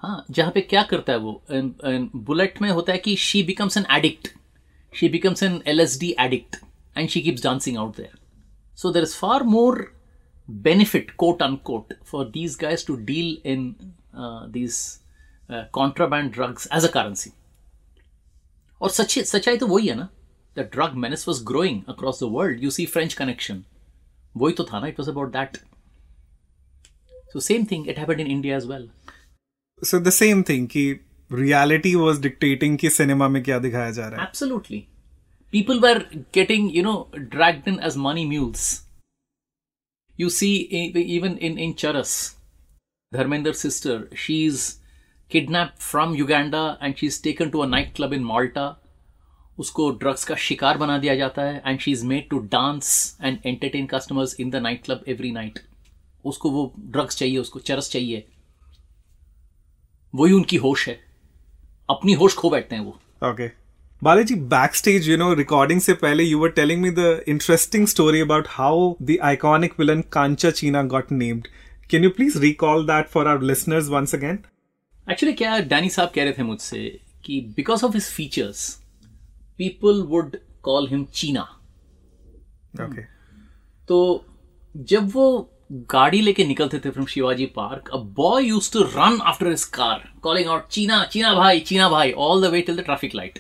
हाँ 0.03 0.25
जहाँ 0.32 0.51
पे 0.51 0.62
क्या 0.62 0.82
करता 0.84 1.13
है 1.13 1.20
वो? 1.20 1.32
बुलेट 1.51 2.62
में 2.62 2.70
होता 2.70 2.91
है 2.94 2.98
कि 2.98 3.15
she 3.15 3.41
becomes 3.44 3.77
an 3.77 3.86
addict 3.91 4.27
she 4.92 5.09
becomes 5.09 5.42
an 5.42 5.62
L 5.66 5.80
S 5.80 5.99
D 6.00 6.14
addict 6.21 6.56
and 6.97 7.09
she 7.09 7.21
keeps 7.21 7.42
dancing 7.44 7.78
out 7.78 7.97
there 7.97 8.18
so 8.82 8.92
there 8.92 9.02
is 9.02 9.14
far 9.16 9.42
more 9.42 9.85
benefit 10.49 11.16
quote 11.16 11.40
unquote 11.40 11.94
for 12.04 12.25
these 12.25 12.56
guys 12.56 12.85
to 12.85 12.97
deal 12.97 13.37
in 13.44 13.75
uh, 14.14 14.47
these 14.49 14.99
uh, 15.49 15.64
contraband 15.73 16.32
drugs 16.32 16.66
as 16.66 16.85
a 16.85 16.88
currency 16.88 17.30
और 18.82 18.90
सच्ची 18.90 19.23
सच्चाई 19.25 19.56
तो 19.56 19.66
वही 19.66 19.88
है 19.88 19.94
ना 19.94 20.09
the 20.56 20.61
drug 20.73 20.94
menace 21.02 21.26
was 21.28 21.40
growing 21.50 21.76
across 21.92 22.18
the 22.23 22.28
world 22.37 22.64
you 22.64 22.71
see 22.76 22.87
french 22.94 23.16
connection 23.21 23.62
वही 24.37 24.54
तो 24.54 24.64
था 24.64 24.80
ना 24.80 24.87
it 24.87 24.99
was 25.00 25.11
about 25.12 25.32
that 25.37 25.59
so 27.32 27.42
same 27.49 27.66
thing 27.73 27.87
it 27.92 28.00
happened 28.02 28.25
in 28.25 28.32
india 28.37 28.56
as 28.56 28.66
well 28.73 28.88
So 29.82 29.99
the 29.99 30.14
same 30.16 30.42
thing 30.49 30.66
कि 30.73 30.82
reality 31.31 31.93
was 31.96 32.22
dictating 32.22 32.77
कि 32.77 32.89
cinema 32.89 33.27
में 33.27 33.41
क्या 33.43 33.60
दिखाया 33.60 33.91
जा 33.91 34.07
रहा 34.07 34.22
है। 34.22 34.27
Absolutely 34.27 34.79
people 35.51 35.79
were 35.79 36.00
getting 36.34 36.75
you 36.75 36.84
know 36.84 37.12
dragged in 37.17 37.79
as 37.86 37.98
money 37.98 38.25
mules 38.25 38.65
you 40.19 40.29
see 40.29 40.55
even 41.17 41.38
in 41.41 41.57
in 41.60 41.74
Charas 41.74 42.13
Dharmendra 43.13 43.53
sister 43.53 44.07
she 44.17 44.46
is 44.46 44.72
kidnap 45.31 45.74
from 45.79 46.15
Uganda 46.15 46.77
and 46.84 46.96
she 46.96 47.07
is 47.07 47.22
taken 47.24 47.50
to 47.50 47.60
a 47.60 47.81
club 47.96 48.13
in 48.13 48.24
Malta 48.24 48.67
उसको 49.60 49.89
drugs 49.91 50.25
का 50.25 50.36
शिकार 50.36 50.77
बना 50.77 50.98
दिया 50.98 51.15
जाता 51.15 51.41
है 51.41 51.62
and 51.65 51.79
she 51.79 51.91
is 51.91 52.05
made 52.05 52.29
to 52.29 52.39
dance 52.39 53.17
and 53.24 53.39
entertain 53.46 53.88
customers 53.88 54.39
in 54.39 54.50
the 54.50 54.55
night 54.55 54.84
club 54.86 55.03
every 55.07 55.31
night 55.31 55.60
उसको 56.25 56.50
वो 56.51 56.74
drugs 56.79 57.17
चाहिए, 57.17 57.38
उसको 57.38 57.60
चरस 57.60 57.89
चाहिए। 57.91 58.27
वही 60.15 60.34
उनकी 60.34 60.57
होश 60.57 60.88
है। 60.89 61.06
अपनी 61.89 62.13
होश 62.13 62.36
खो 62.36 62.50
बैठते 62.50 62.75
हैं 62.75 62.84
वो। 62.84 63.29
Okay 63.29 63.48
Balaji 64.01 64.36
backstage 64.75 65.10
you 65.10 65.17
know 65.17 65.34
recording 65.34 65.79
से 65.82 65.94
पहले 66.01 66.24
you 66.24 66.39
were 66.39 66.50
telling 66.58 66.82
me 66.82 66.89
the 66.91 67.24
interesting 67.27 67.88
story 67.88 68.20
about 68.22 68.48
how 68.50 68.94
the 69.01 69.17
iconic 69.24 69.74
villain 69.79 70.01
Kancha 70.12 70.51
Cheena 70.51 70.84
got 70.94 71.12
named 71.12 71.48
can 71.91 72.03
you 72.03 72.10
please 72.10 72.38
recall 72.41 72.86
that 72.88 73.08
for 73.10 73.27
our 73.27 73.44
listeners 73.44 73.89
once 73.89 74.15
again 74.15 74.39
actually 75.12 75.34
क्या 75.34 75.58
Danny 75.67 75.89
साहब 75.89 76.12
कह 76.15 76.24
रहे 76.24 76.34
थे 76.34 76.44
मुझसे 76.44 76.79
कि 77.25 77.39
because 77.56 77.86
of 77.86 77.94
his 77.94 78.10
features 78.12 78.70
people 79.60 80.01
would 80.10 80.38
call 80.63 80.88
him 80.89 81.06
Cheena 81.13 81.41
okay 82.84 83.01
तो 83.89 84.00
जब 84.75 85.12
वो 85.13 85.27
गाड़ी 85.69 86.21
लेके 86.21 86.43
निकलते 86.45 86.79
थे 86.79 86.89
from 86.89 87.05
Shivaji 87.05 87.45
Park. 87.55 87.89
A 87.93 87.97
boy 88.17 88.45
used 88.45 88.71
to 88.74 88.81
run 88.83 89.19
after 89.24 89.47
his 89.47 89.63
car 89.74 90.07
calling 90.24 90.50
out 90.50 90.67
Cheena 90.71 91.03
Cheena 91.12 91.33
भाई 91.33 91.59
चीना 91.59 91.89
भाई 91.89 92.12
all 92.27 92.41
the 92.41 92.51
way 92.51 92.62
till 92.62 92.77
the 92.77 92.83
traffic 92.86 93.15
light 93.15 93.39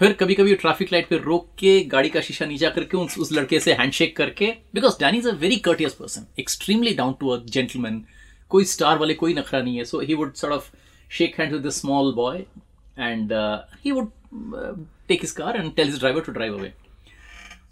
फिर 0.00 0.12
कभी 0.12 0.34
कभी 0.34 0.54
ट्रैफ़िक 0.54 0.92
लाइट 0.92 1.08
पे 1.08 1.16
रोक 1.18 1.48
के 1.58 1.78
गाड़ी 1.86 2.08
का 2.10 2.20
शीशा 2.20 2.46
नीचा 2.46 2.68
करके 2.70 2.96
उस, 2.96 3.18
उस 3.18 3.32
लड़के 3.32 3.60
से 3.60 3.72
हैंडशेक 3.72 4.16
करके 4.16 4.46
because 4.74 4.98
Danny 5.00 5.18
is 5.18 5.28
a 5.28 5.32
very 5.36 5.56
courteous 5.66 5.94
person 5.94 6.26
extremely 6.38 6.94
down 6.94 7.14
to 7.20 7.28
a 7.28 7.38
gentleman 7.46 8.04
कोई 8.50 8.64
स्टार 8.64 8.98
वाले 8.98 9.14
कोई 9.14 9.34
नखरा 9.34 9.60
नहीं 9.62 9.76
है 9.76 9.84
so 9.84 10.00
he 10.00 10.14
would 10.14 10.34
sort 10.34 10.54
of 10.54 10.70
shake 11.10 11.38
hand 11.40 11.52
with 11.52 11.68
small 11.72 12.12
boy 12.14 12.38
and 12.98 13.32
he 13.84 13.90
would 13.90 14.10
take 15.08 15.20
his 15.22 15.30
car 15.32 15.56
and 15.56 15.74
tell 15.76 15.88
his 15.88 15.98
driver 15.98 16.22
to 16.22 16.32
drive 16.32 16.58
away 16.58 16.72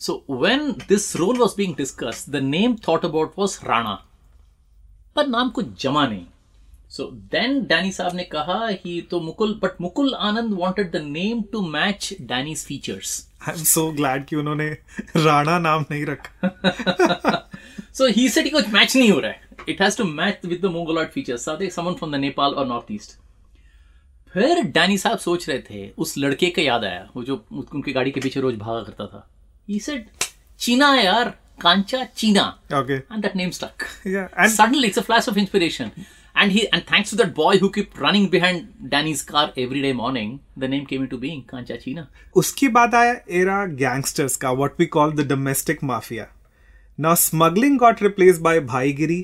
So 0.01 0.23
when 0.27 0.63
this 0.89 1.15
role 1.21 1.37
was 1.37 1.55
being 1.55 1.75
discussed, 1.75 2.33
the 2.33 2.41
name 2.41 2.75
thought 2.77 3.03
about 3.05 3.35
was 3.37 3.57
Rana. 3.65 3.97
पर 5.17 5.27
नाम 5.27 5.49
कुछ 5.51 5.67
जमा 5.83 6.07
नहीं। 6.07 6.25
So 6.91 7.05
then 7.33 7.61
Danny 7.67 7.91
साहब 7.93 8.15
ने 8.17 8.23
कहा 8.25 8.69
ही 8.85 9.01
तो 9.11 9.21
Mukul 9.21 9.53
but 9.63 9.81
Mukul 9.81 10.15
Anand 10.15 10.55
wanted 10.61 10.91
the 10.93 11.03
name 11.03 11.43
to 11.53 11.61
match 11.67 12.15
Danny's 12.21 12.65
features 12.67 13.13
I'm 13.49 13.67
so 13.73 13.85
glad 13.99 14.25
कि 14.29 14.37
उन्होंने 14.37 14.69
राणा 15.17 15.59
नाम 15.59 15.85
नहीं 15.91 16.05
रखा. 16.07 17.51
सो 17.95 18.07
ही 18.07 18.29
सेड 18.29 18.45
कि 18.45 18.51
कुछ 18.51 18.69
मैच 18.69 18.97
नहीं 18.97 19.11
हो 19.11 19.19
रहा 19.21 19.31
है। 19.31 19.49
It 19.69 19.83
has 19.83 19.99
to 19.99 20.05
match 20.05 20.41
with 20.45 20.61
the 20.63 20.71
mongoloid 20.77 21.11
features 21.11 21.45
साथ 21.45 21.69
समन 21.71 21.95
फ्रॉम 21.95 22.13
द 22.13 22.21
नेपाल 22.21 22.55
और 22.55 22.67
नॉर्थ 22.67 22.93
ईस्ट 22.93 23.19
फिर 24.33 24.63
डैनी 24.63 24.99
साहब 24.99 25.19
सोच 25.19 25.49
रहे 25.49 25.59
थे 25.71 25.91
उस 25.99 26.17
लड़के 26.19 26.51
का 26.51 26.63
याद 26.63 26.85
आया 26.85 27.09
वो 27.17 27.25
जो 27.25 27.45
उनकी 27.53 27.93
गाड़ी 27.93 28.11
के 28.11 28.21
पीछे 28.21 28.41
रोज 28.41 28.57
भागा 28.59 28.83
करता 28.83 29.07
था। 29.07 29.27
ही 29.70 29.80
सेड 29.80 30.06
चीना 30.60 30.92
है 30.92 31.06
यार 31.06 31.34
कांचा 31.62 32.04
चीना 32.18 32.44
Okay. 32.82 33.00
and 33.16 33.24
that 33.26 33.36
name 33.42 33.52
stuck. 33.58 33.88
Yeah, 34.16 34.28
and- 34.44 34.52
suddenly 34.56 34.90
it's 34.92 35.02
a 35.02 35.04
flash 35.10 35.28
of 35.32 35.38
inspiration. 35.44 35.92
And 36.44 36.52
he 36.54 36.64
and 36.78 36.84
thanks 36.88 37.12
to 37.12 37.18
that 37.20 37.30
boy 37.36 37.52
who 37.60 37.68
kept 37.76 38.00
running 38.06 38.24
behind 38.32 38.64
Danny's 38.94 39.22
car 39.28 39.44
every 39.66 39.82
day 39.86 39.92
morning, 40.00 40.32
the 40.64 40.68
name 40.74 40.86
came 40.90 41.04
into 41.06 41.20
being, 41.22 41.44
Kancha 41.52 41.78
China. 41.84 42.04
उसके 42.42 42.68
बाद 42.78 42.96
आया 43.02 43.14
era 43.42 43.60
gangsters 43.84 44.36
का 44.42 44.52
what 44.62 44.82
we 44.84 44.88
call 44.96 45.14
the 45.20 45.26
domestic 45.30 45.86
mafia. 45.92 46.26
Now 47.06 47.14
smuggling 47.22 47.78
got 47.86 48.04
replaced 48.08 48.44
by 48.50 48.54
bhaigiri 48.74 49.20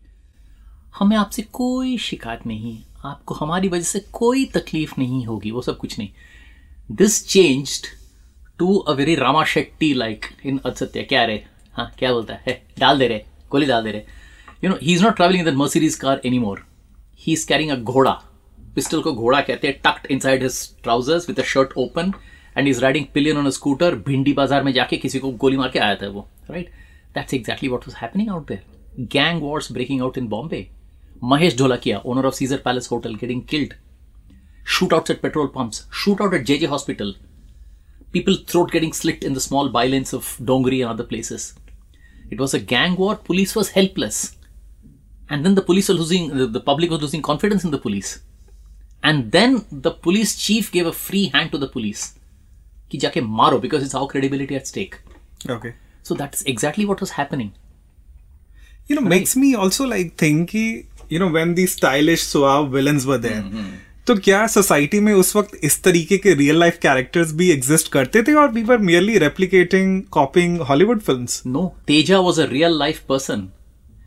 हमें 0.99 1.17
आपसे 1.17 1.43
कोई 1.43 1.99
शिकायत 1.99 2.47
नहीं। 2.47 2.83
आपको 3.05 3.35
हमारी 3.35 3.69
वजह 3.69 3.83
से 3.83 4.01
कोई 4.01 4.45
तकलीफ़ 4.45 4.95
नहीं 4.99 5.27
होगी। 5.27 5.51
वो 5.51 5.63
सब 5.63 5.79
कुछ 5.79 5.99
नहीं। 5.99 6.09
This 6.93 7.29
changed 7.29 7.87
to 8.59 8.77
a 8.77 8.93
very 8.93 9.15
Rama 9.15 9.45
Shetty 9.45 9.95
like 9.95 10.27
in 10.45 10.61
असत्य 10.67 11.03
क्या 11.03 11.25
रे? 11.25 11.47
हाँ 11.73 11.95
क्या 11.99 12.13
बोलता 12.13 12.35
है? 12.35 12.67
डाल 12.79 12.99
दे 12.99 13.09
रहे 13.09 13.25
गोली 13.51 13.67
डाल 13.67 13.85
दे 13.85 13.93
रहे। 13.93 14.03
You 14.65 14.71
know 14.71 14.77
he 14.83 14.93
is 14.95 15.05
not 15.05 15.17
travelling 15.17 15.49
in 15.49 15.55
the 15.55 15.57
Mercedes 15.57 15.95
car 15.95 16.21
anymore 16.39 16.67
he's 17.25 17.45
carrying 17.45 17.73
a 17.73 17.77
ghoda. 17.91 18.15
Pistol 18.77 19.03
ko 19.03 19.15
ghoda 19.21 19.43
kehte 19.49 19.83
tucked 19.83 20.07
inside 20.07 20.43
his 20.43 20.57
trousers 20.87 21.27
with 21.27 21.37
the 21.37 21.47
shirt 21.53 21.73
open 21.77 22.15
and 22.55 22.67
he's 22.67 22.83
riding 22.83 23.07
pillion 23.09 23.37
on 23.37 23.47
a 23.47 23.53
scooter. 23.53 23.91
Bhindi 24.09 24.35
bazaar 24.41 24.63
mein 24.65 24.75
jaake 24.79 24.97
kisi 25.03 25.21
ko 25.27 25.33
goli 25.45 25.61
maar 25.65 25.71
ke 25.77 25.83
aaya 25.89 25.99
tha 26.05 26.13
wo, 26.17 26.27
right? 26.49 26.69
That's 27.19 27.33
exactly 27.33 27.69
what 27.75 27.87
was 27.91 27.95
happening 28.05 28.29
out 28.29 28.47
there. 28.47 28.63
Gang 29.17 29.41
wars 29.41 29.69
breaking 29.69 30.01
out 30.01 30.19
in 30.23 30.29
Bombay. 30.29 30.71
Mahesh 31.23 31.57
Dholakia, 31.61 32.03
owner 32.05 32.27
of 32.27 32.35
Caesar 32.35 32.59
Palace 32.59 32.89
Hotel, 32.89 33.15
getting 33.15 33.43
killed. 33.45 33.75
Shootouts 34.67 35.11
at 35.11 35.23
petrol 35.23 35.49
pumps. 35.49 35.87
Shootout 35.91 36.39
at 36.39 36.47
JJ 36.47 36.69
Hospital. 36.69 37.15
People 38.13 38.37
throat 38.37 38.71
getting 38.71 38.93
slit 38.93 39.25
in 39.25 39.33
the 39.33 39.41
small 39.41 39.71
by 39.71 39.87
lanes 39.87 40.13
of 40.13 40.37
Dongri 40.43 40.83
and 40.83 40.91
other 40.91 41.05
places. 41.05 41.55
It 42.31 42.41
was 42.41 42.53
a 42.55 42.61
gang 42.61 42.97
war. 42.97 43.17
Police 43.17 43.55
was 43.55 43.71
helpless 43.71 44.36
and 45.30 45.46
then 45.46 45.56
the 45.56 45.62
police 45.62 45.90
were 45.90 45.96
losing. 45.96 46.28
The, 46.38 46.48
the 46.48 46.60
public 46.60 46.90
was 46.90 47.02
losing 47.02 47.22
confidence 47.22 47.64
in 47.64 47.72
the 47.72 47.78
police, 47.78 48.20
and 49.04 49.32
then 49.32 49.66
the 49.72 49.92
police 49.92 50.36
chief 50.36 50.72
gave 50.72 50.86
a 50.86 50.94
free 50.94 51.26
hand 51.36 51.52
to 51.52 51.58
the 51.58 51.72
police. 51.78 52.10
कि 52.92 52.98
जाके 52.98 53.22
मारो 53.22 53.62
because 53.62 53.84
it's 53.84 53.96
our 53.96 54.08
credibility 54.08 54.56
at 54.56 54.68
stake. 54.68 54.98
Okay. 55.50 55.74
So 56.04 56.16
that's 56.16 56.42
exactly 56.54 56.86
what 56.86 57.00
was 57.00 57.12
happening. 57.12 57.54
You 58.88 58.96
know, 58.96 59.08
makes 59.14 59.36
me 59.36 59.54
also 59.56 59.86
like 59.86 60.18
think 60.18 60.50
कि, 60.50 60.86
you 61.10 61.20
know, 61.20 61.30
when 61.38 61.56
these 61.56 61.74
stylish, 61.78 62.24
suave 62.24 62.70
villains 62.72 63.06
were 63.06 63.18
there, 63.18 63.44
तो 64.08 64.16
क्या 64.16 64.46
society 64.48 65.00
में 65.00 65.14
उस 65.14 65.36
वक्त 65.36 65.60
इस 65.64 65.82
तरीके 65.84 66.18
के 66.18 66.34
रियल 66.34 66.60
लाइफ 66.60 66.78
कैरेक्टर्स 66.82 67.32
भी 67.42 67.50
एग्जिस्ट 67.52 67.92
करते 67.92 68.24
थे 68.24 68.34
और 68.34 68.52
we 68.52 68.64
were 68.64 68.78
merely 68.78 69.18
replicating 69.18 70.02
copying 70.12 70.60
Hollywood 70.70 71.02
films 71.02 71.42
No, 71.46 71.64
Teja 71.90 72.22
was 72.28 72.40
a 72.46 72.48
real 72.54 72.78
life 72.84 73.02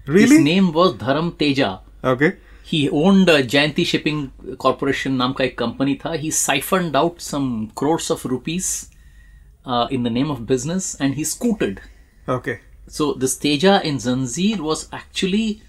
person. 0.08 0.20
His 0.20 0.30
really 0.30 0.42
name 0.44 0.72
was 0.72 0.94
Dharam 0.94 1.36
Teja. 1.38 1.78
Okay 2.12 2.32
He 2.66 2.88
owned 2.88 3.28
uh, 3.28 3.42
Jayanti 3.52 3.84
Shipping 3.84 4.20
Corporation 4.58 5.16
नाम 5.16 5.32
का 5.32 5.44
एक 5.44 5.56
company 5.58 5.94
था. 6.04 6.12
He 6.22 6.30
siphoned 6.30 6.96
out 6.96 7.20
some 7.20 7.70
crores 7.80 8.10
of 8.10 8.24
rupees 8.24 8.90
uh, 9.66 9.86
in 9.90 10.02
the 10.02 10.10
name 10.10 10.30
of 10.30 10.46
business 10.46 10.94
and 11.00 11.14
he 11.14 11.24
scooted. 11.24 11.80
Okay 12.28 12.56
So 12.88 13.12
this 13.14 13.36
Teja 13.38 13.80
in 13.84 13.96
Zanjeer 13.96 14.60
was 14.60 14.88
actually 14.92 15.62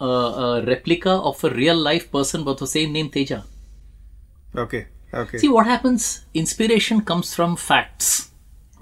uh, 0.00 0.06
a 0.06 0.62
replica 0.66 1.10
of 1.10 1.42
a 1.44 1.50
real 1.50 1.76
life 1.76 2.10
person 2.12 2.44
with 2.44 2.58
the 2.58 2.66
same 2.66 2.92
name 2.92 3.10
Teja. 3.10 3.42
Okay 4.58 4.84
okay 5.20 5.38
See 5.40 5.48
what 5.48 5.66
happens? 5.66 6.24
Inspiration 6.34 7.00
comes 7.00 7.34
from 7.34 7.56
facts. 7.56 8.30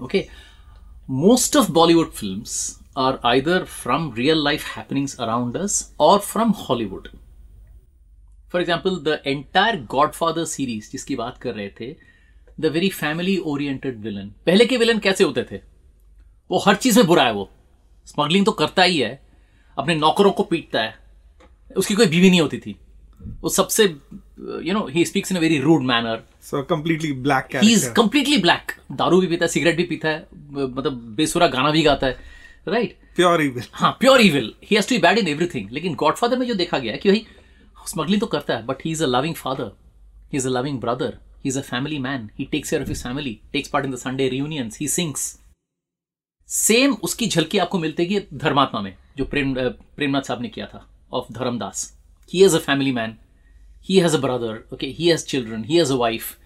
Okay. 0.00 0.28
Most 1.06 1.56
of 1.56 1.68
Bollywood 1.68 2.12
films 2.12 2.77
are 2.95 3.17
either 3.23 3.57
from 3.65 4.05
real 4.19 4.39
life 4.45 4.63
happenings 4.75 5.15
around 5.19 5.57
us 5.57 5.75
or 5.99 6.19
from 6.19 6.53
Hollywood. 6.61 7.07
For 8.53 8.61
example, 8.61 8.97
the 9.07 9.17
entire 9.27 9.77
Godfather 9.95 10.45
series 10.53 10.91
जिसकी 10.91 11.15
बात 11.15 11.37
कर 11.37 11.53
रहे 11.53 11.69
थे 11.69 11.95
the 12.59 12.65
very 12.65 12.89
family 12.89 13.37
oriented 13.37 13.99
villain 13.99 14.31
पहले 14.45 14.65
के 14.65 14.77
villain 14.77 14.99
कैसे 14.99 15.23
होते 15.23 15.43
थे? 15.51 15.61
वो 16.51 16.63
हर 16.67 16.75
चीज़ 16.75 16.97
में 16.99 17.07
बुरा 17.07 17.23
है 17.23 17.33
वो। 17.33 17.49
स्मगलिंग 18.05 18.45
तो 18.45 18.51
करता 18.51 18.83
ही 18.83 18.97
है। 18.97 19.21
अपने 19.77 19.95
नौकरों 19.95 20.31
को 20.31 20.43
पीटता 20.43 20.81
है। 20.81 20.95
उसकी 21.77 21.95
कोई 21.95 22.05
बीवी 22.05 22.29
नहीं 22.29 22.41
होती 22.41 22.57
थी। 22.57 22.75
वो 23.41 23.49
सबसे 23.49 23.83
you 23.83 24.73
know 24.73 24.87
he 24.87 25.05
speaks 25.05 25.31
in 25.31 25.37
a 25.37 25.41
very 25.41 25.59
rude 25.59 25.83
manner 25.83 26.23
so 26.41 26.63
completely 26.63 27.11
black 27.13 27.55
he 27.55 27.71
is 27.73 27.89
completely 27.93 28.37
black 28.37 28.71
दारू 28.91 29.19
भी 29.21 29.27
पीता 29.27 29.45
है 29.45 29.49
सिगरेट 29.49 29.77
भी 29.77 29.83
पीता 29.83 30.09
है 30.09 30.27
मतलब 30.41 30.93
बेसुरा 31.17 31.47
गाना 31.47 31.71
भी 31.71 31.81
गाता 31.83 32.07
है। 32.07 32.38
राइट 32.67 32.97
प्योर 33.15 33.41
इविल 33.41 33.63
हाँ 33.73 33.91
pure 33.99 34.21
evil 34.21 34.53
he 34.63 34.75
has 34.75 34.89
to 34.89 34.95
be 34.95 35.01
bad 35.01 35.17
in 35.17 35.27
everything 35.27 35.69
लेकिन 35.71 35.95
गॉडफादर 35.95 36.37
में 36.37 36.47
जो 36.47 36.55
देखा 36.55 36.79
गया 36.79 36.93
है 36.93 36.99
कि 36.99 37.09
भाई 37.09 37.25
स्मगलिंग 37.87 38.21
तो 38.21 38.27
करता 38.27 38.55
है 38.55 38.65
but 38.65 38.85
he 38.85 38.91
is 38.91 39.03
a 39.03 39.07
loving 39.07 39.35
father 39.35 39.71
he 40.33 40.37
is 40.37 40.47
a 40.47 40.51
loving 40.51 40.79
brother 40.81 41.17
he 41.43 41.49
is 41.49 41.59
a 41.59 41.61
family 41.61 41.99
man 41.99 42.29
he 42.39 42.45
takes 42.51 42.69
care 42.69 42.81
of 42.81 42.89
his 42.89 43.03
family 43.03 43.39
takes 43.53 43.69
part 43.69 43.85
in 43.85 43.91
the 43.91 43.95
Sunday 43.95 44.29
reunions 44.29 44.77
he 44.79 44.87
sings 44.87 45.39
same 46.49 46.93
उसकी 47.03 47.27
झलकी 47.27 47.57
आपको 47.57 47.79
मिलती 47.79 48.19
धर्मात्मा 48.33 48.81
में 48.81 48.95
जो 49.17 49.25
प्रेम 49.25 49.53
प्रेमनाथ 49.69 50.21
साहब 50.21 50.41
ने 50.41 50.49
किया 50.49 50.65
था 50.65 50.85
of 51.13 51.33
Dharamdas. 51.33 51.93
He 52.33 52.43
is 52.45 52.55
a 52.55 52.59
family 52.59 52.91
man 52.91 53.17
he 53.81 53.97
has 53.99 54.13
a 54.13 54.19
brother 54.19 54.65
okay? 54.73 54.91
He 54.91 55.07
has 55.07 55.23
children. 55.23 55.63
He 55.63 55.77
has 55.77 55.89
a 55.89 55.97
wife. 55.97 56.37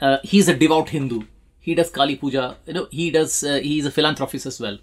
Uh, 0.00 0.18
he's 0.24 0.48
a 0.48 0.54
devout 0.54 0.90
hindu. 0.90 1.22
He 1.60 1.74
does 1.74 1.90
kali 1.90 2.16
puja. 2.16 2.56
You 2.66 2.74
know 2.74 2.86
he 2.90 3.10
does 3.10 3.42
uh, 3.44 3.58
he 3.62 3.78
is 3.78 3.86
a 3.86 3.90
philanthropist 3.90 4.46
as 4.46 4.60
well. 4.60 4.78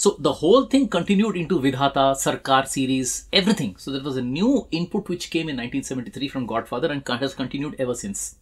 So 0.00 0.16
the 0.18 0.32
whole 0.40 0.64
thing 0.72 0.84
continued 0.92 1.36
into 1.36 1.56
vidhata 1.64 2.04
sarkar 2.20 2.66
series 2.66 3.10
everything. 3.38 3.72
So 3.76 3.90
there 3.90 4.02
was 4.02 4.16
a 4.16 4.22
new 4.22 4.66
input 4.70 5.10
which 5.10 5.28
came 5.28 5.50
in 5.50 5.58
1973 5.62 6.28
from 6.28 6.46
godfather 6.46 6.90
and 6.90 7.06
has 7.24 7.34
continued 7.34 7.74
ever 7.78 7.94
since. 7.94 8.36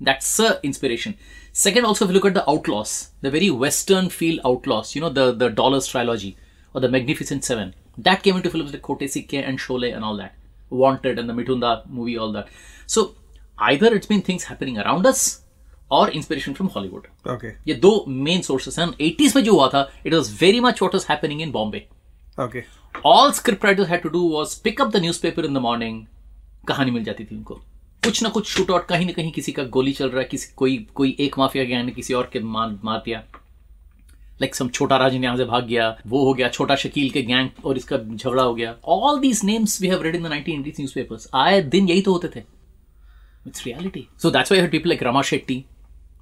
That's 0.00 0.40
uh, 0.40 0.58
inspiration. 0.64 1.16
Second 1.52 1.84
also 1.84 2.06
if 2.06 2.10
you 2.10 2.14
look 2.14 2.24
at 2.24 2.34
the 2.34 2.50
outlaws 2.50 3.10
the 3.20 3.30
very 3.30 3.50
western 3.50 4.08
feel 4.10 4.40
outlaws 4.44 4.96
you 4.96 5.00
know 5.04 5.12
the 5.18 5.26
the 5.42 5.50
dollars 5.60 5.86
trilogy 5.86 6.36
or 6.74 6.80
the 6.80 6.92
magnificent 6.96 7.44
seven 7.44 7.72
that 8.08 8.24
came 8.24 8.36
into 8.40 8.50
films 8.50 8.72
like 8.72 8.82
kote 8.82 9.06
sikke 9.14 9.38
and 9.50 9.60
sholay 9.66 9.94
and 9.94 10.04
all 10.04 10.16
that. 10.16 10.34
Wanted 10.70 11.20
and 11.20 11.28
the 11.28 11.36
mitunda 11.40 11.72
movie 11.88 12.18
all 12.18 12.32
that. 12.32 12.48
So 12.88 13.14
either 13.70 13.94
it's 13.94 14.12
been 14.14 14.22
things 14.22 14.50
happening 14.54 14.82
around 14.86 15.06
us 15.06 15.22
or 15.90 16.04
inspiration 16.10 16.56
from 16.56 16.68
hollywood. 16.74 17.06
Okay 17.28 17.48
ये 17.68 17.74
दो 17.76 17.92
main 18.08 18.42
sources 18.42 18.78
हैं। 18.78 18.86
80s 19.08 19.36
में 19.36 19.42
जो 19.44 19.54
हुआ 19.54 19.68
था 19.68 19.88
it 20.06 20.14
was 20.14 20.30
very 20.40 20.60
much 20.60 20.82
what 20.82 20.94
was 20.94 21.06
happening 21.10 21.42
in 21.42 21.50
Bombay 21.52 21.86
okay 22.38 22.62
all 23.06 23.32
script 23.34 23.64
writers 23.64 23.88
had 23.88 24.02
to 24.04 24.10
do 24.12 24.20
was 24.30 24.54
pick 24.62 24.80
up 24.84 24.94
the 24.94 25.00
newspaper 25.02 25.48
in 25.48 25.58
the 25.58 25.64
morning 25.64 25.98
कहानी 26.68 26.90
मिल 26.90 27.04
जाती 27.04 27.24
थी 27.24 27.36
उनको। 27.36 27.54
कुछ 28.02 28.22
ना 28.22 28.28
कुछ 28.28 28.46
शूट 28.48 28.70
आउट 28.70 28.86
कहीं 28.86 29.06
ना 29.06 29.12
कहीं 29.12 29.30
किसी 29.32 29.52
का 29.52 29.62
गोली 29.74 29.92
चल 29.92 30.08
रहा 30.08 30.20
है 30.20 30.28
किसी 30.28 30.52
कोई 30.56 30.76
कोई 30.94 31.16
एक 31.20 31.38
माफिया 31.38 31.64
गैंग 31.64 31.84
ने 31.86 31.92
किसी 31.92 32.14
और 32.14 32.28
के 32.32 32.40
मार 32.40 32.78
मार 32.84 33.02
दिया। 33.04 33.22
लाइक 34.40 34.54
सम 34.54 34.68
छोटा 34.68 34.96
राजन 34.96 35.24
यहाँ 35.24 35.36
से 35.36 35.44
भाग 35.44 35.66
गया 35.66 35.88
वो 36.06 36.24
हो 36.24 36.32
गया 36.34 36.48
छोटा 36.48 36.76
शकील 36.76 37.10
के 37.10 37.22
गैंग 37.22 37.64
और 37.64 37.76
इसका 37.76 37.96
झगड़ा 37.96 38.42
हो 38.42 38.54
गया। 38.54 38.74
All 38.84 39.20
these 39.20 39.44
names 39.44 39.80
we 39.82 39.88
have 39.88 40.02
read 40.02 40.16
in 40.16 40.22
the 40.22 40.30
1980s 40.32 40.80
newspapers 40.80 41.28
आए 41.34 41.60
दिन 41.62 41.88
यही 41.88 42.02
तो 42.02 42.12
होते 42.12 42.28
थे। 42.36 42.42
It's 43.46 43.66
reality 43.66 44.06
so 44.22 44.30
that's 44.30 44.52
why 44.52 44.66
people 44.68 44.88
like 44.88 45.02
Rama 45.02 45.22
Shetty 45.22 45.64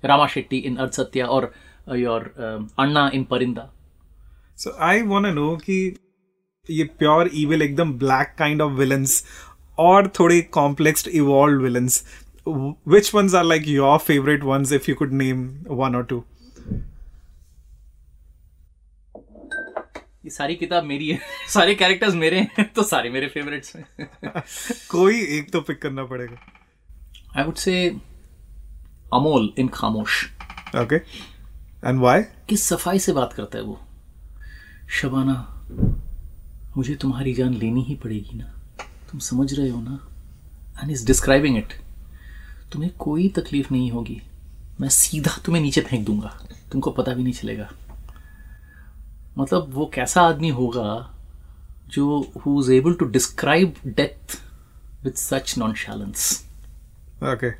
Rama 0.04 0.26
Shetty 0.34 0.58
in 0.70 0.76
Arth 0.76 0.92
Satya 0.92 1.26
और 1.26 1.52
your 1.96 2.32
Anna 2.78 3.10
in 3.14 3.24
Parinda 3.30 3.70
so 4.58 4.76
I 4.86 5.02
want 5.02 5.26
to 5.26 5.32
know 5.32 5.56
कि 5.64 5.82
ये 6.66 6.84
pure 6.98 7.30
evil 7.34 7.62
एकदम 7.62 7.92
ब्लैक 7.98 8.34
काइंड 8.38 8.62
ऑफ़ 8.62 8.72
विलन्स 8.78 9.22
और 9.78 10.08
थोड़े 10.18 10.40
complex 10.52 11.08
evolve 11.08 11.62
villains 11.62 12.02
which 12.86 13.12
ones 13.12 13.34
are 13.34 13.44
like 13.44 13.66
your 13.66 13.98
favorite 14.00 14.42
ones 14.42 14.70
if 14.72 14.88
you 14.88 14.94
could 14.94 15.12
name 15.12 15.40
one 15.78 15.94
or 15.94 16.02
two? 16.04 16.20
ये 20.24 20.30
सारी 20.30 20.54
किताब 20.54 20.84
मेरी 20.84 21.08
है 21.08 21.18
सारे 21.48 21.74
कैरेक्टर्स 21.74 22.14
मेरे 22.14 22.38
हैं 22.38 22.64
तो 22.76 22.82
सारे 22.82 23.10
मेरे 23.10 23.26
फेवरेट्स 23.34 23.76
हैं 23.76 24.42
कोई 24.90 25.20
एक 25.38 25.50
तो 25.52 25.60
पिक 25.68 25.80
करना 25.82 26.04
पड़ेगा 26.04 26.36
आई 27.36 27.44
वुड 27.44 27.54
से 27.56 27.74
अमोल 29.14 29.52
इन 29.58 29.68
खामोश। 29.68 30.24
ओके 30.76 30.96
एंड 31.84 32.00
व्हाई 32.00 32.22
किस 32.48 32.68
सफ़ाई 32.68 32.98
से 32.98 33.12
बात 33.12 33.32
करता 33.32 33.58
है 33.58 33.64
वो? 33.64 33.80
शबाना 34.90 35.36
मुझे 36.76 36.94
तुम्हारी 36.94 37.34
जान 37.34 37.54
लेनी 37.54 37.82
ही 37.82 37.94
पड़ेगी 37.94 38.38
ना। 38.38 38.44
तुम 39.10 39.20
समझ 39.20 39.52
रहे 39.54 39.68
हो 39.68 39.80
ना? 39.80 39.98
एंड 40.82 40.90
इज़ 40.90 41.06
डिस्क्राइबिंग 41.06 41.56
इट 41.58 41.72
तुम्हें 42.72 42.92
कोई 42.98 43.28
तकलीफ़ 43.28 43.72
नहीं 43.72 43.90
होगी। 43.90 44.20
मैं 44.80 44.88
सीधा 44.88 45.36
तुम्हें 45.44 45.62
नीचे 45.62 45.80
फेंक 45.80 46.06
दूँगा। 46.06 46.38
तुमको 46.72 46.90
पता 46.90 47.14
भी 47.14 47.22
नहीं 47.22 47.32
चलेगा। 47.32 47.70
मतलब 49.38 49.66
वो 49.74 49.90
कैसा 49.94 50.22
आदमी 50.22 50.48
होगा 50.48 51.14
जो 51.88 52.32
who 52.36 52.60
is 52.62 52.72
able 52.72 52.94
to 52.94 53.04
describe 53.04 53.74
death 53.86 54.36
with 55.04 55.12
such 55.12 55.54
nonchalance 55.74 56.46
okay 57.22 57.50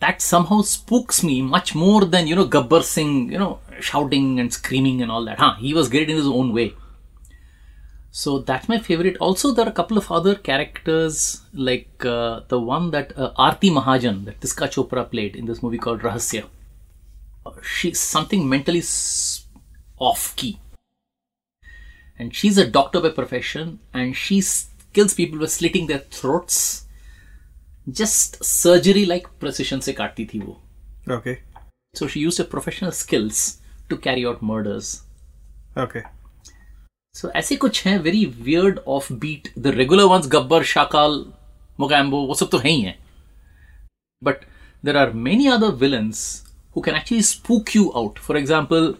that 0.00 0.20
somehow 0.20 0.60
spooks 0.62 1.22
me 1.22 1.40
much 1.42 1.74
more 1.74 2.04
than 2.04 2.26
you 2.26 2.36
know 2.36 2.46
Gabbar 2.46 2.82
Singh, 2.82 3.32
you 3.32 3.38
know, 3.38 3.60
shouting 3.80 4.40
and 4.40 4.52
screaming 4.52 5.02
and 5.02 5.10
all 5.10 5.24
that. 5.24 5.38
Huh? 5.38 5.54
He 5.54 5.72
was 5.74 5.88
great 5.88 6.10
in 6.10 6.16
his 6.16 6.26
own 6.26 6.52
way. 6.52 6.74
So 8.10 8.38
that's 8.38 8.66
my 8.66 8.78
favorite. 8.78 9.18
Also, 9.18 9.52
there 9.52 9.66
are 9.66 9.68
a 9.68 9.72
couple 9.72 9.98
of 9.98 10.10
other 10.10 10.34
characters, 10.34 11.42
like 11.52 12.02
uh, 12.04 12.40
the 12.48 12.58
one 12.58 12.90
that 12.92 13.12
uh, 13.14 13.32
Aarti 13.38 13.70
Mahajan, 13.70 14.24
that 14.24 14.40
Tiska 14.40 14.68
Chopra 14.68 15.10
played 15.10 15.36
in 15.36 15.44
this 15.44 15.62
movie 15.62 15.76
called 15.76 16.00
Rahasya. 16.00 16.46
She's 17.62 18.00
something 18.00 18.48
mentally 18.48 18.82
off 19.98 20.34
key. 20.34 20.58
And 22.18 22.34
she's 22.34 22.56
a 22.56 22.66
doctor 22.66 23.02
by 23.02 23.10
profession, 23.10 23.80
and 23.92 24.16
she 24.16 24.42
kills 24.94 25.12
people 25.12 25.38
by 25.38 25.44
slitting 25.44 25.86
their 25.86 25.98
throats. 25.98 26.85
Just 27.86 28.42
surgery 28.44 29.04
like 29.04 29.26
precision 29.42 29.80
से 29.82 29.92
काटती 29.92 30.24
थी 30.26 30.38
वो. 30.38 30.52
Okay 31.14 31.34
so 31.94 32.06
she 32.08 32.20
use 32.20 32.42
professional 32.42 32.90
skills 32.90 33.42
to 33.90 33.96
carry 33.96 34.24
out 34.24 34.38
murders 34.44 34.88
okay 35.78 36.00
so 37.14 37.30
ऐसे 37.36 37.56
कुछ 37.56 37.86
हैं 37.86 37.98
very 37.98 38.24
weird 38.40 38.78
off 38.88 39.12
beat 39.12 39.52
the 39.58 39.74
regular 39.76 40.04
ones 40.04 40.26
Gabbar 40.32 40.64
Shakaal 40.72 41.14
Mogambo 41.80 42.24
वो 42.26 42.34
सब 42.34 42.48
तो 42.50 42.58
है 42.58 42.70
ही 42.70 42.80
हैं। 42.80 42.98
But 44.22 44.44
there 44.84 44.96
are 44.96 45.12
many 45.28 45.46
other 45.48 45.70
villains 45.84 46.24
who 46.76 46.82
can 46.82 46.96
actually 46.96 47.22
spook 47.22 47.76
you 47.76 47.88
out 47.96 48.18
for 48.18 48.38
example 48.38 48.94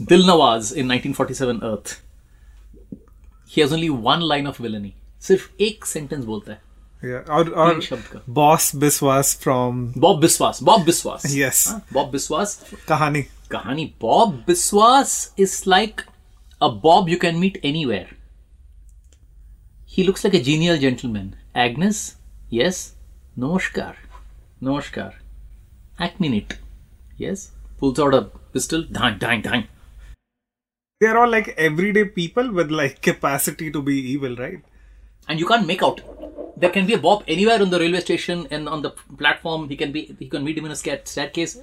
Dil 0.00 0.26
Nawaz 0.26 0.74
in 0.78 0.92
1947 0.92 1.62
Arth 1.62 1.96
he 3.50 3.62
has 3.62 3.74
only 3.74 3.88
one 3.88 4.28
line 4.28 4.46
of 4.46 4.62
villainy 4.62 4.92
सिर्फ़ 5.22 5.62
एक 5.62 5.84
sentence 5.86 6.24
बोलता 6.24 6.52
है। 6.52 6.71
Yeah, 7.02 7.22
or, 7.28 7.48
or 7.50 7.80
boss 8.28 8.72
Biswas 8.72 9.36
from 9.36 9.92
Bob 9.96 10.22
Biswas. 10.22 10.64
Bob 10.64 10.86
Biswas. 10.86 11.34
Yes, 11.34 11.70
huh? 11.70 11.80
Bob 11.90 12.12
Biswas. 12.12 12.62
Kahani. 12.86 13.28
Kahani. 13.48 13.92
Bob 13.98 14.46
Biswas 14.46 15.30
is 15.36 15.66
like 15.66 16.04
a 16.60 16.70
Bob 16.70 17.08
you 17.08 17.18
can 17.18 17.40
meet 17.40 17.58
anywhere. 17.62 18.08
He 19.84 20.04
looks 20.04 20.22
like 20.24 20.34
a 20.34 20.42
genial 20.42 20.78
gentleman. 20.78 21.36
Agnes, 21.54 22.16
yes, 22.48 22.94
Namaskar. 23.36 23.96
Noshkar, 24.62 25.14
Acminit, 25.98 26.52
yes, 27.16 27.50
pulls 27.80 27.98
out 27.98 28.14
a 28.14 28.22
pistol, 28.52 28.84
dang, 28.84 29.18
dang, 29.18 29.42
dang. 29.42 29.66
They 31.00 31.08
are 31.08 31.18
all 31.18 31.28
like 31.28 31.48
everyday 31.58 32.04
people 32.04 32.52
with 32.52 32.70
like 32.70 33.02
capacity 33.02 33.72
to 33.72 33.82
be 33.82 33.96
evil, 34.12 34.36
right? 34.36 34.62
And 35.28 35.40
you 35.40 35.46
can't 35.46 35.66
make 35.66 35.82
out 35.82 36.00
There 36.61 36.69
can 36.71 36.85
be 36.87 36.93
a 36.93 36.97
Bob 36.97 37.23
anywhere 37.27 37.61
on 37.61 37.69
the 37.69 37.79
railway 37.79 37.99
station 38.01 38.47
and 38.51 38.67
on 38.67 38.81
the 38.81 38.91
platform. 39.23 39.67
He 39.69 39.75
can 39.81 39.91
be. 39.91 40.01
He 40.19 40.27
can 40.27 40.43
meet 40.43 40.57
him 40.57 40.65
in 40.65 40.71
a 40.71 40.75
stair- 40.83 41.01
staircase. 41.15 41.57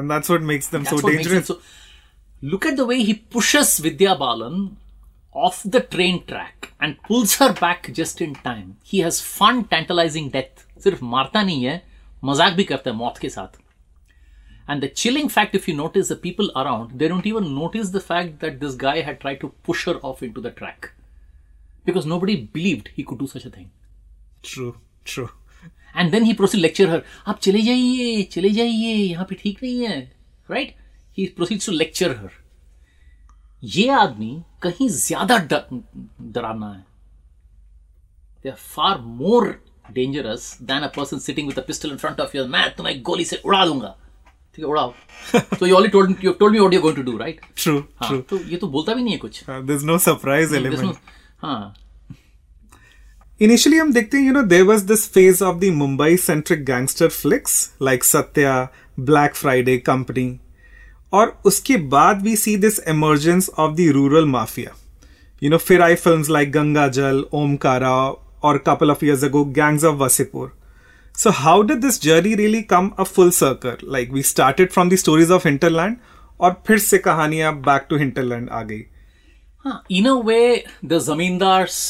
and 0.00 0.10
that's 0.10 0.28
what 0.32 0.42
makes 0.48 0.68
them 0.72 0.84
That's 0.84 0.90
so 0.90 0.96
what 1.06 1.12
makes 1.12 1.24
dangerous 1.26 1.48
them 1.48 1.56
so. 1.56 2.48
Look 2.52 2.64
at 2.68 2.76
the 2.80 2.86
way 2.90 3.02
he 3.08 3.14
pushes 3.36 3.72
Vidya 3.86 4.14
Balan 4.20 4.76
off 5.46 5.58
the 5.74 5.80
train 5.94 6.20
track 6.30 6.72
and 6.80 6.96
pulls 7.08 7.34
her 7.40 7.48
back 7.52 7.90
just 7.98 8.20
in 8.26 8.34
time. 8.46 8.68
He 8.92 9.00
has 9.06 9.20
fun 9.38 9.64
tantalizing 9.74 10.30
death. 10.36 10.66
सिर्फ 10.84 11.02
मारता 11.14 11.42
नहीं 11.48 11.64
है 11.64 11.74
मजाक 12.24 12.52
भी 12.60 12.64
करता 12.70 12.90
है 12.90 12.96
मौत 12.96 13.18
के 13.24 13.28
साथ 13.36 13.58
And 14.72 14.82
the 14.84 14.88
chilling 15.02 15.28
fact, 15.34 15.54
if 15.58 15.66
you 15.68 15.74
notice, 15.76 16.08
the 16.08 16.16
people 16.24 16.50
around, 16.62 16.90
they 17.02 17.08
don't 17.12 17.26
even 17.32 17.46
notice 17.54 17.88
the 17.94 18.02
fact 18.08 18.38
that 18.42 18.60
this 18.60 18.76
guy 18.82 19.00
had 19.06 19.20
tried 19.24 19.40
to 19.44 19.48
push 19.68 19.84
her 19.90 19.94
off 20.10 20.22
into 20.26 20.40
the 20.40 20.52
track. 20.60 20.90
Because 21.88 22.06
nobody 22.12 22.36
believed 22.58 22.90
he 22.98 23.04
could 23.10 23.18
do 23.18 23.26
such 23.32 23.46
a 23.48 23.50
thing. 23.56 23.70
True 24.47 24.71
true. 25.13 25.27
And 25.97 26.11
then 26.11 26.23
he 26.23 26.33
proceed 26.39 26.61
lecture 26.61 26.89
her 26.89 27.03
आप 27.27 27.39
चले 27.41 27.61
जाइए 27.61 28.23
चले 28.31 28.49
जाइए 28.53 28.93
यहाँ 28.95 29.25
पे 29.29 29.35
ठीक 29.41 29.59
नहीं 29.63 29.85
है. 29.87 29.99
Right 30.51 30.75
he 31.17 31.25
proceeds 31.35 31.65
to 31.65 31.71
lecture 31.71 32.11
her 32.17 32.31
ये 33.63 33.87
आदमी 33.89 34.31
कहीं 34.63 34.87
ज़्यादा 34.89 35.37
डर- 35.51 35.79
डरावना 36.33 36.71
है। 36.73 36.83
They 38.43 38.49
are 38.49 38.55
far 38.55 38.99
more 39.21 39.47
dangerous 39.91 40.57
than 40.61 40.83
a 40.83 40.87
person 40.95 41.19
sitting 41.19 41.47
with 41.47 41.59
a 41.59 41.65
pistol 41.67 41.91
in 41.91 41.97
front 41.97 42.19
of 42.19 42.35
your 42.37 42.47
मैं 42.47 42.69
तुम्हें 42.75 43.01
गोली 43.03 43.25
से 43.25 43.41
उड़ा 43.45 43.65
दूँगा. 43.65 43.95
ठीक 44.55 44.65
है 44.65 44.69
उड़ाओ। 44.71 44.93
तो 45.59 45.65
you 45.67 45.75
already 45.75 45.91
told 45.91 46.23
you 46.23 46.31
told 46.39 46.53
me 46.53 46.59
what 46.59 46.73
you 46.73 46.81
going 46.81 46.95
to 46.97 47.03
do 47.03 47.17
right 47.17 47.41
true 47.57 47.79
true 48.05 48.19
तो 48.29 48.37
ये 48.49 48.57
तो 48.57 48.67
बोलता 48.75 48.93
भी 48.93 49.03
नहीं 49.03 49.13
है 49.13 49.19
कुछ। 49.19 49.43
there's 49.69 49.87
no 49.89 49.97
surprise 50.07 50.51
There's 50.53 50.65
element. 50.65 50.85
no- 50.85 50.97
हाँ 51.41 51.75
Initially, 53.42 53.80
हम 53.80 53.92
देखते 53.92 54.18
हैं, 54.18 54.24
you 54.24 54.32
know, 54.36 54.46
there 54.48 54.64
was 54.64 54.82
this 54.84 55.06
phase 55.08 55.40
of 55.40 55.60
the 55.60 55.70
Mumbai-centric 55.70 56.64
gangster 56.64 57.08
flicks 57.08 57.72
like 57.80 58.04
Satya, 58.04 58.70
Black 58.98 59.34
Friday 59.34 59.78
Company, 59.78 60.38
और 61.12 61.40
उसके 61.44 61.76
बाद 61.76 62.22
we 62.22 62.34
see 62.36 62.56
this 62.56 62.78
emergence 62.94 63.48
of 63.48 63.76
the 63.76 63.86
rural 63.92 64.26
mafia. 64.26 64.72
You 65.42 65.50
know, 65.50 65.58
फिर 65.58 65.82
आई 65.82 65.96
films 65.96 66.28
like 66.28 66.52
Ganga 66.52 66.90
Jal, 66.90 67.22
Omkara, 67.32 68.18
or 68.42 68.58
couple 68.58 68.90
of 68.90 69.02
years 69.02 69.22
ago, 69.22 69.44
Gangs 69.44 69.84
of 69.84 69.98
Wasipur. 69.98 70.50
So 71.16 71.30
how 71.30 71.62
did 71.62 71.80
this 71.82 71.98
journey 71.98 72.34
really 72.36 72.62
come 72.62 72.94
a 72.98 73.04
full 73.04 73.30
circle? 73.30 73.76
Like 73.82 74.12
we 74.12 74.22
started 74.22 74.72
from 74.72 74.90
the 74.90 74.96
stories 74.96 75.30
of 75.30 75.42
hinterland, 75.42 75.96
और 76.40 76.62
फिर 76.66 76.78
से 76.78 76.98
कहानियां 76.98 77.54
back 77.62 77.88
to 77.88 77.98
hinterland 78.04 78.50
आ 78.50 78.62
गई. 78.62 78.86
Huh. 79.64 79.78
In 79.88 80.06
a 80.06 80.16
way, 80.18 80.64
the 80.82 81.00
zamindars 81.08 81.80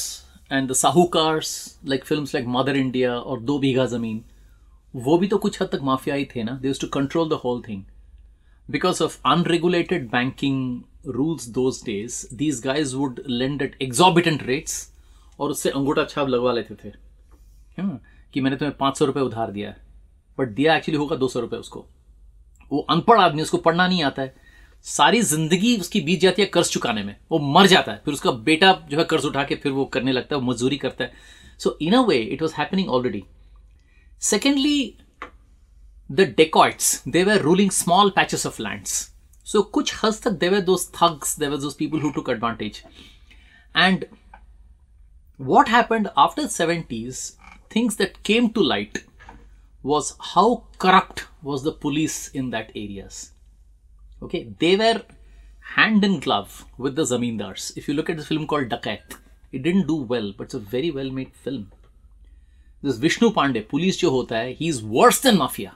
and 0.51 0.69
the 0.69 0.73
sahukars 0.73 1.79
like 1.85 2.05
film 2.05 2.23
like 2.23 2.45
mother 2.47 2.75
India 2.77 3.13
और 3.13 3.39
दो 3.39 3.57
बीघा 3.59 3.85
ज़मीन 3.85 4.23
वो 4.95 5.17
भी 5.17 5.27
तो 5.27 5.37
कुछ 5.37 5.61
हद 5.61 5.67
तक 5.67 5.79
माफिया 5.83 6.15
ही 6.15 6.25
थे 6.25 6.43
ना? 6.43 6.51
They 6.51 6.73
to 6.73 6.87
control 6.87 7.29
the 7.29 7.33
whole 7.33 7.61
thing 7.61 7.83
because 8.69 9.03
of 9.03 9.17
unregulated 9.25 10.09
banking 10.11 10.81
rules 11.07 11.47
those 11.49 11.81
days 11.85 12.35
these 12.35 12.61
guys 12.63 12.95
would 12.95 13.21
lend 13.27 13.61
at 13.61 13.77
exorbitant 13.81 14.43
rates 14.43 14.91
और 15.39 15.49
उससे 15.49 15.69
अंगूठा 15.69 16.03
छाप 16.05 16.27
लगवा 16.27 16.51
लेते 16.53 16.75
थे। 16.75 16.93
हाँ, 17.81 18.01
कि 18.33 18.41
मैंने 18.41 18.57
तुम्हें 18.57 18.77
पाँच 18.77 18.97
सौ 18.97 19.05
रुपये 19.05 19.23
उधार 19.23 19.51
दिया 19.51 19.69
है। 19.69 19.77
बट 20.37 20.49
दिया 20.49 20.75
एक्चुअली 20.77 20.97
होगा 20.97 21.15
दो 21.15 21.27
सौ 21.27 21.39
रुपये 21.39 21.59
उसको। 21.59 21.85
वो 22.71 22.79
अनपढ़ 22.89 23.19
आदमी 23.19 23.41
उसको 23.41 23.57
पढ़ना 23.57 23.87
नहीं 23.87 24.03
आता 24.03 24.21
है। 24.21 24.44
सारी 24.85 25.21
ज़िंदगी 25.21 25.75
उसकी 25.77 26.01
बीत 26.01 26.19
जाती 26.19 26.41
है 26.41 26.47
कर्ज 26.47 26.69
चुकाने 26.71 27.03
में। 27.03 27.15
वो 27.31 27.39
मर 27.53 27.67
जाता 27.67 27.91
है, 27.91 28.01
फिर 28.05 28.13
उसका 28.13 28.31
बेटा 28.49 28.71
जो 28.89 28.97
है 28.97 29.03
कर्ज 29.03 29.25
उठा 29.25 29.43
के 29.43 29.55
फिर 29.55 29.71
वो 29.71 29.85
करने 29.85 30.11
लगता 30.11 30.35
है, 30.35 30.41
वो 30.41 30.51
मजदूरी 30.51 30.77
करता 30.77 31.03
है। 31.03 31.11
So 31.59 31.77
in 31.81 31.93
a 31.93 32.01
way 32.01 32.17
it 32.17 32.41
was 32.41 32.53
happening 32.57 32.89
already 32.89 33.23
secondly 34.21 34.97
the 36.11 36.33
dacoits 36.37 37.01
they 37.07 37.23
were 37.23 37.41
ruling 37.41 37.71
small 37.71 38.09
patches 38.15 38.45
of 38.45 38.61
lands 38.61 38.91
so 39.45 39.61
कुछ 39.61 39.95
हद 40.03 40.19
तक 40.23 40.31
they were 40.43 40.59
those 40.69 40.87
thugs 41.01 41.37
they were 41.39 41.57
those 41.57 41.73
people 41.75 42.01
who 42.01 42.09
took 42.09 42.29
advantage 42.29 42.83
and 43.77 44.05
happened 45.69 46.07
after 46.21 46.43
the 46.43 46.51
70s 46.51 47.17
things 47.73 47.97
that 47.97 48.13
came 48.27 48.45
to 48.57 48.61
light 48.67 48.99
was 49.83 50.11
how 50.27 50.63
corrupt 50.83 51.23
was 51.43 51.63
the 51.63 51.73
police 51.85 52.15
in 52.41 52.51
that 52.51 52.69
areas. 52.83 53.17
Okay 54.25 54.41
they 54.63 54.73
were 54.81 54.97
hand 55.75 56.03
in 56.07 56.19
glove 56.25 56.57
with 56.77 56.95
the 56.99 57.05
zamindars 57.11 57.71
if 57.81 57.87
you 57.87 57.95
look 57.97 58.09
at 58.13 58.17
the 58.21 58.27
film 58.31 58.45
called 58.51 58.69
dakat 58.75 59.17
it 59.51 59.63
didn't 59.67 59.87
do 59.93 59.97
well 60.13 60.29
but 60.37 60.45
it's 60.47 60.59
a 60.61 60.65
very 60.75 60.91
well 60.97 61.11
made 61.19 61.33
film 61.47 61.63
this 62.87 62.97
vishnu 63.05 63.29
pandey 63.39 63.63
police 63.73 63.97
jo 64.03 64.11
hota 64.17 64.41
hai 64.41 64.51
he 64.61 64.71
is 64.73 64.81
worse 64.99 65.19
than 65.25 65.41
mafia 65.43 65.73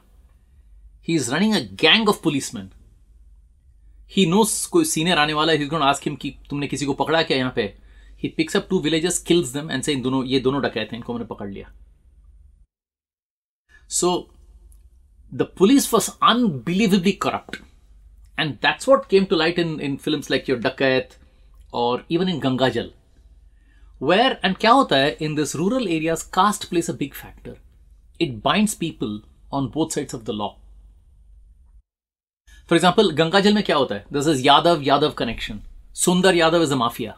he 1.10 1.16
is 1.22 1.30
running 1.36 1.56
a 1.60 1.64
gang 1.86 2.08
of 2.14 2.22
policemen 2.28 2.68
he 4.16 4.26
knows 4.32 4.56
कोई 4.76 4.86
senior 4.94 5.18
आने 5.26 5.34
वाला 5.34 5.54
है 5.54 5.60
he's 5.60 5.72
going 5.76 5.86
to 5.86 5.92
ask 5.92 6.10
him 6.10 6.18
कि 6.24 6.36
तुमने 6.50 6.68
किसी 6.68 6.86
को 6.86 6.94
पकड़ा 7.04 7.22
क्या 7.24 7.38
यहाँ 7.38 7.54
पे 7.56 7.74
he 8.24 8.30
picks 8.40 8.60
up 8.60 8.68
two 8.72 8.82
villagers 8.88 9.20
kills 9.30 9.54
them 9.58 9.72
and 9.76 9.88
say 9.88 9.94
इन 9.94 10.02
दोनों 10.02 10.24
ये 10.34 10.40
दोनों 10.48 10.62
डकैत 10.62 10.92
हैं 10.92 10.98
इनको 10.98 11.14
मैंने 11.14 11.26
पकड़ 11.26 11.50
लिया 11.50 11.72
so 14.00 14.10
the 15.42 15.46
police 15.60 15.92
was 15.94 16.10
unbelievably 16.32 17.14
corrupt 17.26 17.60
And 18.42 18.58
that's 18.62 18.88
what 18.88 19.10
came 19.10 19.26
to 19.28 19.36
light 19.36 19.60
in, 19.60 19.82
in 19.82 19.98
films 19.98 20.30
like 20.30 20.48
Your 20.48 20.58
Dakayat 20.58 21.18
or 21.74 22.04
even 22.08 22.30
in 22.30 22.40
Gangajal. 22.40 22.94
Where 23.98 24.40
and 24.42 24.58
kya 24.58 24.70
hota 24.76 24.96
hai, 24.96 25.18
in 25.20 25.36
this 25.36 25.56
rural 25.56 25.90
areas, 25.96 26.24
caste 26.24 26.70
plays 26.70 26.88
a 26.88 26.94
big 26.94 27.14
factor. 27.14 27.58
It 28.18 28.42
binds 28.42 28.76
people 28.76 29.24
on 29.52 29.68
both 29.68 29.92
sides 29.92 30.14
of 30.14 30.24
the 30.24 30.32
law. 30.32 30.56
For 32.68 32.76
example, 32.76 33.12
Gangajal 33.12 33.54
mein 33.54 33.68
kya 33.72 33.76
hota 33.82 34.00
hai? 34.00 34.04
This 34.10 34.32
is 34.36 34.42
Yadav 34.42 34.86
Yadav 34.86 35.18
connection. 35.18 35.62
Sundar 35.94 36.34
Yadav 36.34 36.62
is 36.62 36.72
a 36.72 36.78
mafia, 36.78 37.18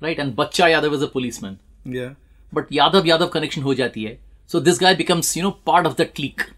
right? 0.00 0.18
And 0.18 0.34
Bacha 0.34 0.72
Yadav 0.72 0.94
is 0.94 1.02
a 1.02 1.08
policeman. 1.08 1.60
Yeah. 1.84 2.14
But 2.50 2.70
Yadav 2.70 3.04
Yadav 3.12 3.30
connection 3.30 3.62
ho 3.62 3.74
jati 3.84 4.08
hai. 4.08 4.18
So 4.46 4.58
this 4.58 4.78
guy 4.78 4.94
becomes 4.94 5.36
you 5.36 5.42
know 5.42 5.52
part 5.52 5.84
of 5.84 5.96
the 5.96 6.06
clique. 6.06 6.50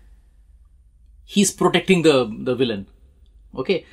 He's 1.24 1.50
protecting 1.50 2.02
the 2.02 2.16
the 2.50 2.54
villain. 2.54 2.86
okay 3.53 3.85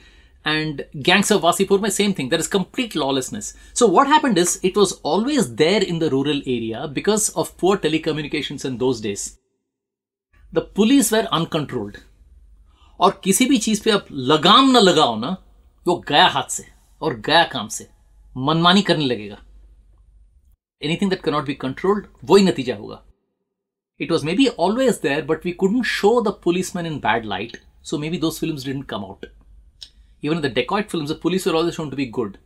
and 0.44 0.84
gangs 1.02 1.30
of 1.30 1.42
Vasipur 1.42 1.80
my 1.80 1.88
same 1.88 2.14
thing 2.14 2.28
there 2.28 2.38
is 2.38 2.48
complete 2.48 2.94
lawlessness 2.94 3.54
so 3.72 3.86
what 3.86 4.06
happened 4.06 4.38
is 4.38 4.58
it 4.62 4.76
was 4.76 4.92
always 5.02 5.54
there 5.54 5.82
in 5.82 5.98
the 5.98 6.10
rural 6.10 6.42
area 6.46 6.88
because 6.88 7.30
of 7.30 7.56
poor 7.56 7.76
telecommunications 7.76 8.64
in 8.64 8.78
those 8.78 9.00
days 9.00 9.38
the 10.52 10.66
police 10.80 11.10
were 11.10 11.28
uncontrolled 11.40 12.02
और 13.00 13.20
किसी 13.24 13.46
भी 13.46 13.56
चीज 13.58 13.80
पे 13.84 13.90
आप 13.90 14.06
लगाम 14.12 14.70
ना 14.70 14.80
लगाओ 14.80 15.16
ना 15.20 15.36
वो 15.86 15.96
गया 16.08 16.26
हाथ 16.34 16.50
से 16.50 16.64
और 17.02 17.18
गया 17.20 17.42
काम 17.52 17.68
से 17.68 17.88
मनमानी 18.36 18.82
करने 18.82 19.04
लगेगा 19.04 19.38
anything 20.82 21.08
that 21.08 21.22
cannot 21.22 21.46
be 21.46 21.54
controlled, 21.54 22.06
वही 22.24 22.44
नतीजा 22.44 22.76
होगा. 22.76 23.00
It 23.98 24.10
was 24.10 24.24
maybe 24.24 24.48
always 24.50 25.00
there, 25.00 25.22
but 25.22 25.44
we 25.44 25.54
couldn't 25.62 25.84
show 25.84 26.20
the 26.20 26.32
policeman 26.46 26.86
in 26.86 27.00
bad 27.00 27.24
light, 27.24 27.58
so 27.82 27.98
maybe 27.98 28.18
those 28.18 28.38
films 28.38 28.64
didn't 28.64 28.88
come 28.94 29.04
out. 29.04 29.26
Even 30.22 30.38
in 30.38 30.42
the 30.42 30.50
dacoit 30.50 30.90
films, 30.90 31.10
the 31.10 31.14
police 31.14 31.46
were 31.46 31.54
always 31.54 31.74
shown 31.74 31.90
to 31.90 31.96
be 31.96 32.06
good, 32.06 32.38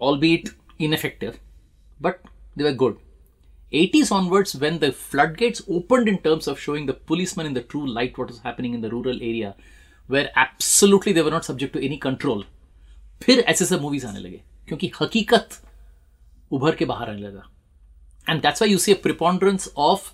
albeit 0.00 0.50
ineffective, 0.78 1.38
but 2.00 2.20
they 2.56 2.64
were 2.64 2.72
good. 2.72 2.98
80s 3.72 4.10
onwards, 4.12 4.54
when 4.54 4.78
the 4.78 4.92
floodgates 4.92 5.62
opened 5.68 6.08
in 6.08 6.18
terms 6.18 6.46
of 6.46 6.58
showing 6.58 6.86
the 6.86 6.94
policeman 6.94 7.46
in 7.46 7.54
the 7.54 7.62
true 7.62 7.86
light, 7.86 8.16
what 8.16 8.28
was 8.28 8.38
happening 8.40 8.74
in 8.74 8.80
the 8.80 8.90
rural 8.90 9.16
area, 9.16 9.54
where 10.06 10.30
absolutely 10.36 11.12
they 11.12 11.22
were 11.22 11.30
not 11.30 11.44
subject 11.44 11.72
to 11.74 11.84
any 11.84 11.98
control, 11.98 12.44
फिर 13.22 13.40
ऐसे 13.40 13.64
सब 13.64 13.80
movies 13.80 14.04
आने 14.04 14.20
लगे 14.20 14.40
क्योंकि 14.68 14.90
हकीकत 15.00 15.60
उभर 16.52 16.74
के 16.76 16.84
बाहर 16.84 17.10
आने 17.10 17.22
लगा 17.22 17.48
and 18.28 18.40
that's 18.42 18.62
why 18.62 18.70
you 18.70 18.78
see 18.78 18.94
preponderance 19.06 19.68
of 19.76 20.12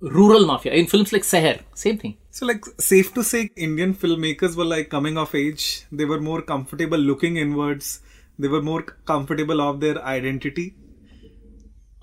rural 0.00 0.46
mafia 0.46 0.72
in 0.72 0.86
films 0.86 1.12
like 1.12 1.22
Seher, 1.22 1.60
same 1.74 1.98
thing. 1.98 2.16
So, 2.30 2.46
like, 2.46 2.64
safe 2.78 3.12
to 3.14 3.24
say, 3.24 3.50
Indian 3.56 3.94
filmmakers 3.94 4.56
were 4.56 4.64
like 4.64 4.90
coming 4.90 5.18
of 5.18 5.34
age. 5.34 5.84
They 5.90 6.04
were 6.04 6.20
more 6.20 6.42
comfortable 6.42 6.98
looking 6.98 7.36
inwards. 7.36 8.00
They 8.38 8.48
were 8.48 8.62
more 8.62 8.82
comfortable 8.82 9.60
of 9.60 9.80
their 9.80 10.02
identity. 10.04 10.74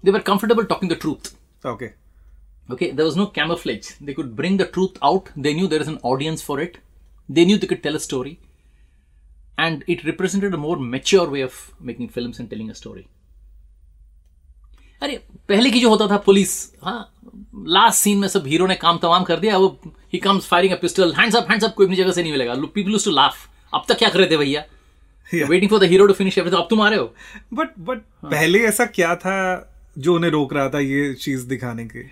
They 0.03 0.11
were 0.11 0.21
comfortable 0.21 0.65
talking 0.65 0.89
the 0.89 0.97
truth. 0.97 1.35
Okay. 1.63 1.93
Okay, 2.69 2.91
there 2.91 3.05
was 3.05 3.15
no 3.15 3.27
camouflage. 3.27 3.91
They 4.01 4.13
could 4.13 4.35
bring 4.35 4.57
the 4.57 4.65
truth 4.65 4.97
out. 5.01 5.29
They 5.37 5.53
knew 5.53 5.67
there 5.67 5.81
is 5.81 5.87
an 5.87 5.99
audience 6.03 6.41
for 6.41 6.59
it. 6.59 6.79
They 7.29 7.45
knew 7.45 7.57
they 7.57 7.67
could 7.67 7.83
tell 7.83 7.95
a 7.95 7.99
story. 7.99 8.39
And 9.57 9.83
it 9.87 10.03
represented 10.03 10.53
a 10.53 10.57
more 10.57 10.77
mature 10.77 11.29
way 11.29 11.41
of 11.41 11.73
making 11.79 12.09
films 12.09 12.39
and 12.39 12.49
telling 12.49 12.69
a 12.69 12.75
story. 12.75 13.07
अरे 15.01 15.23
पहले 15.49 15.71
की 15.71 15.79
जो 15.79 15.89
होता 15.89 16.07
था 16.07 16.17
police 16.17 16.73
हाँ 16.83 17.13
last 17.67 17.97
scene 17.99 18.17
में 18.17 18.27
सब 18.27 18.47
hero 18.47 18.67
ने 18.67 18.75
काम 18.75 18.97
तमाम 18.97 19.23
कर 19.23 19.39
दिया 19.39 19.57
वो 19.57 19.79
he 20.13 20.17
comes 20.17 20.47
firing 20.47 20.73
a 20.73 20.75
pistol 20.75 21.13
hands 21.13 21.35
up 21.35 21.47
hands 21.49 21.65
up 21.65 21.73
कोई 21.73 21.85
अपनी 21.85 21.95
जगह 21.95 22.11
से 22.11 22.21
नहीं 22.21 22.31
मिलेगा। 22.31 22.55
पीपल 22.55 22.99
टू 23.05 23.11
लाफ 23.11 23.49
अब 23.73 23.85
तक 23.89 23.97
क्या 23.97 24.09
कर 24.09 24.19
रहे 24.19 24.27
थे 24.31 24.37
भैया? 24.37 24.65
Yeah. 25.35 25.49
Waiting 25.49 25.69
for 25.69 25.79
the 25.79 25.83
hero 25.83 26.07
to 26.07 26.13
finish 26.13 26.37
everything 26.37 26.61
अब 26.61 26.67
तुम 26.69 26.81
आ 26.81 26.89
रहे 26.89 26.99
हो। 26.99 27.13
बट 27.53 27.69
बट 27.79 27.97
पहले 28.25 28.59
ऐसा 28.59 28.85
क्या 28.85 29.15
था 29.15 29.37
जो 29.97 30.15
उन्हें 30.15 30.31
रोक 30.31 30.53
रहा 30.53 30.69
था 30.69 30.79
ये 30.79 31.13
चीज़ 31.13 31.47
दिखाने 31.47 31.85
के? 31.85 32.03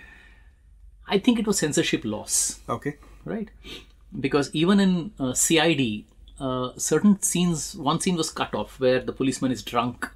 I 1.12 1.20
think 1.20 1.40
it 1.40 1.48
was 1.48 1.56
censorship 1.56 2.06
laws 2.06 2.60
okay 2.72 3.14
right? 3.28 3.50
Because 4.24 4.48
even 4.54 4.80
in 4.80 5.12
uh, 5.20 5.34
CID, 5.34 5.84
uh, 6.40 6.68
certain 6.78 7.14
scenes, 7.28 7.62
one 7.88 8.00
scene 8.00 8.18
was 8.18 8.30
cut 8.40 8.54
off 8.54 8.74
where 8.80 9.00
the 9.00 9.14
policeman 9.20 9.54
is 9.56 9.64
drunk. 9.70 10.08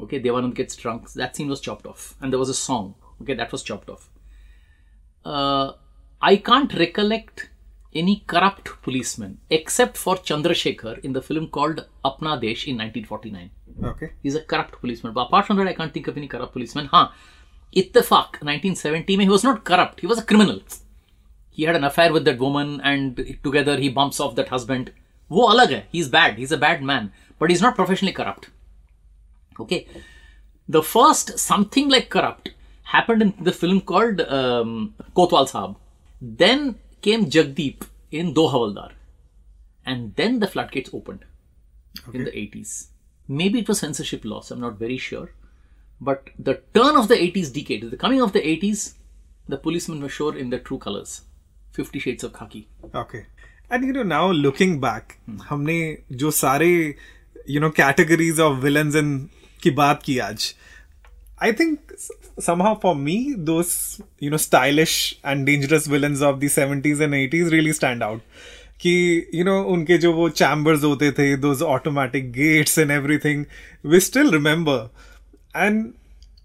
Okay, 0.00 0.20
Devanand 0.20 0.54
gets 0.54 0.76
drunk. 0.76 1.12
That 1.12 1.36
scene 1.36 1.48
was 1.48 1.60
chopped 1.60 1.86
off, 1.86 2.16
and 2.20 2.32
there 2.32 2.38
was 2.38 2.48
a 2.48 2.54
song. 2.54 2.94
Okay, 3.20 3.34
that 3.34 3.52
was 3.52 3.62
chopped 3.62 3.88
off. 3.88 4.10
Uh, 5.24 5.72
I 6.20 6.36
can't 6.36 6.72
recollect 6.74 7.50
any 7.94 8.24
corrupt 8.26 8.70
policeman 8.82 9.38
except 9.50 9.96
for 9.96 10.16
Chandrasekhar 10.16 10.98
in 11.00 11.12
the 11.12 11.22
film 11.22 11.48
called 11.48 11.86
Apna 12.04 12.40
Desh 12.40 12.66
in 12.66 12.78
1949. 12.78 13.50
Okay 13.84 14.08
He's 14.22 14.34
a 14.34 14.42
corrupt 14.42 14.80
policeman. 14.80 15.12
But 15.12 15.26
apart 15.28 15.46
from 15.46 15.58
that, 15.58 15.68
I 15.68 15.74
can't 15.74 15.92
think 15.92 16.08
of 16.08 16.16
any 16.16 16.26
corrupt 16.26 16.52
policeman. 16.52 16.86
Huh. 16.86 17.08
Ittefaq, 17.74 18.42
1970 18.42 19.16
mein, 19.16 19.26
he 19.26 19.32
was 19.32 19.44
not 19.44 19.64
corrupt. 19.64 20.00
He 20.00 20.06
was 20.06 20.18
a 20.18 20.22
criminal. 20.22 20.60
He 21.50 21.64
had 21.64 21.76
an 21.76 21.84
affair 21.84 22.12
with 22.12 22.24
that 22.24 22.38
woman 22.38 22.80
and 22.82 23.38
together 23.44 23.76
he 23.78 23.88
bumps 23.88 24.20
off 24.20 24.34
that 24.36 24.48
husband. 24.48 24.92
वो 25.30 25.46
अलग 25.50 25.70
है. 25.70 25.84
He's 25.92 26.08
bad. 26.08 26.38
He's 26.38 26.52
a 26.52 26.58
bad 26.64 26.82
man. 26.82 27.12
But 27.38 27.50
he's 27.50 27.62
not 27.62 27.74
professionally 27.74 28.12
corrupt. 28.12 28.50
Okay. 29.58 29.86
The 30.68 30.82
first 30.82 31.38
something 31.38 31.88
like 31.88 32.08
corrupt 32.10 32.50
happened 32.84 33.22
in 33.22 33.34
the 33.40 33.52
film 33.52 33.80
called 33.80 34.20
um, 34.20 34.94
Kotwal 35.16 35.48
Saab. 35.50 35.76
Then 36.20 36.76
came 37.00 37.26
Jagdeep 37.26 37.86
in 38.10 38.32
Do 38.32 38.42
Havaldar. 38.42 38.90
And 39.84 40.14
then 40.16 40.38
the 40.38 40.46
floodgates 40.46 40.90
opened 40.94 41.24
in 42.14 42.24
the 42.24 42.30
80s. 42.30 42.86
Maybe 43.28 43.60
it 43.60 43.68
was 43.68 43.80
censorship 43.80 44.24
loss, 44.24 44.50
I'm 44.50 44.60
not 44.60 44.78
very 44.78 44.98
sure. 44.98 45.30
But 46.00 46.30
the 46.38 46.60
turn 46.74 46.96
of 46.96 47.08
the 47.08 47.14
80s 47.14 47.52
decade, 47.52 47.90
the 47.90 47.96
coming 47.96 48.20
of 48.20 48.32
the 48.32 48.40
80s, 48.40 48.94
the 49.48 49.56
policemen 49.56 50.00
were 50.00 50.08
sure 50.08 50.36
in 50.36 50.50
their 50.50 50.60
true 50.60 50.78
colors. 50.78 51.22
Fifty 51.72 51.98
Shades 51.98 52.24
of 52.24 52.32
Khaki. 52.38 52.66
Okay 52.96 53.18
and 53.72 53.84
you 53.84 53.92
know 53.92 54.02
now 54.02 54.32
looking 54.32 54.80
back 54.80 55.12
हमने 55.48 55.76
जो 56.22 56.30
सारे 56.38 56.72
you 57.50 57.60
know 57.60 57.70
categories 57.78 58.40
of 58.40 58.58
villains 58.62 58.96
in 58.96 59.14
की 59.63 59.71
बात 59.71 60.03
की 60.03 60.17
आज। 60.17 60.55
I 61.43 61.51
think 61.51 61.79
somehow 62.45 62.73
for 62.73 62.95
me 62.95 63.35
though 63.37 63.63
you 64.23 64.31
know 64.31 64.37
stylish 64.37 65.19
and 65.25 65.45
dangerous 65.45 65.87
villain 65.87 66.23
of 66.23 66.39
the 66.39 66.49
70s 66.49 67.01
and 67.01 67.13
80s 67.13 67.53
really 67.53 67.73
stand 67.73 68.03
out. 68.09 68.19
कि 68.81 69.27
you 69.33 69.45
know 69.45 69.63
उनके 69.63 69.97
जो 69.97 70.13
वो 70.13 70.29
चैम्बर्स 70.29 70.83
होते 70.83 71.11
थे 71.11 71.37
though 71.37 71.53
automatic 71.53 72.31
gates 72.31 72.79
and 72.79 72.91
everything 73.17 73.45
we 73.85 73.99
still 73.99 74.31
remember 74.31 74.89
and 75.55 75.93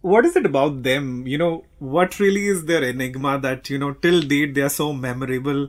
what 0.05 0.27
is 0.27 0.39
it 0.39 0.47
about 0.47 0.73
them 0.73 1.29
you 1.29 1.39
know 1.39 1.67
what 1.83 2.11
really 2.21 2.47
is 2.47 2.59
their 2.59 2.85
enigma 2.85 3.37
that 3.37 3.71
you 3.71 3.79
know 3.79 3.91
till 3.91 4.29
date 4.29 4.55
they 4.55 4.61
are 4.61 4.69
so 4.69 4.93
memorable 4.93 5.69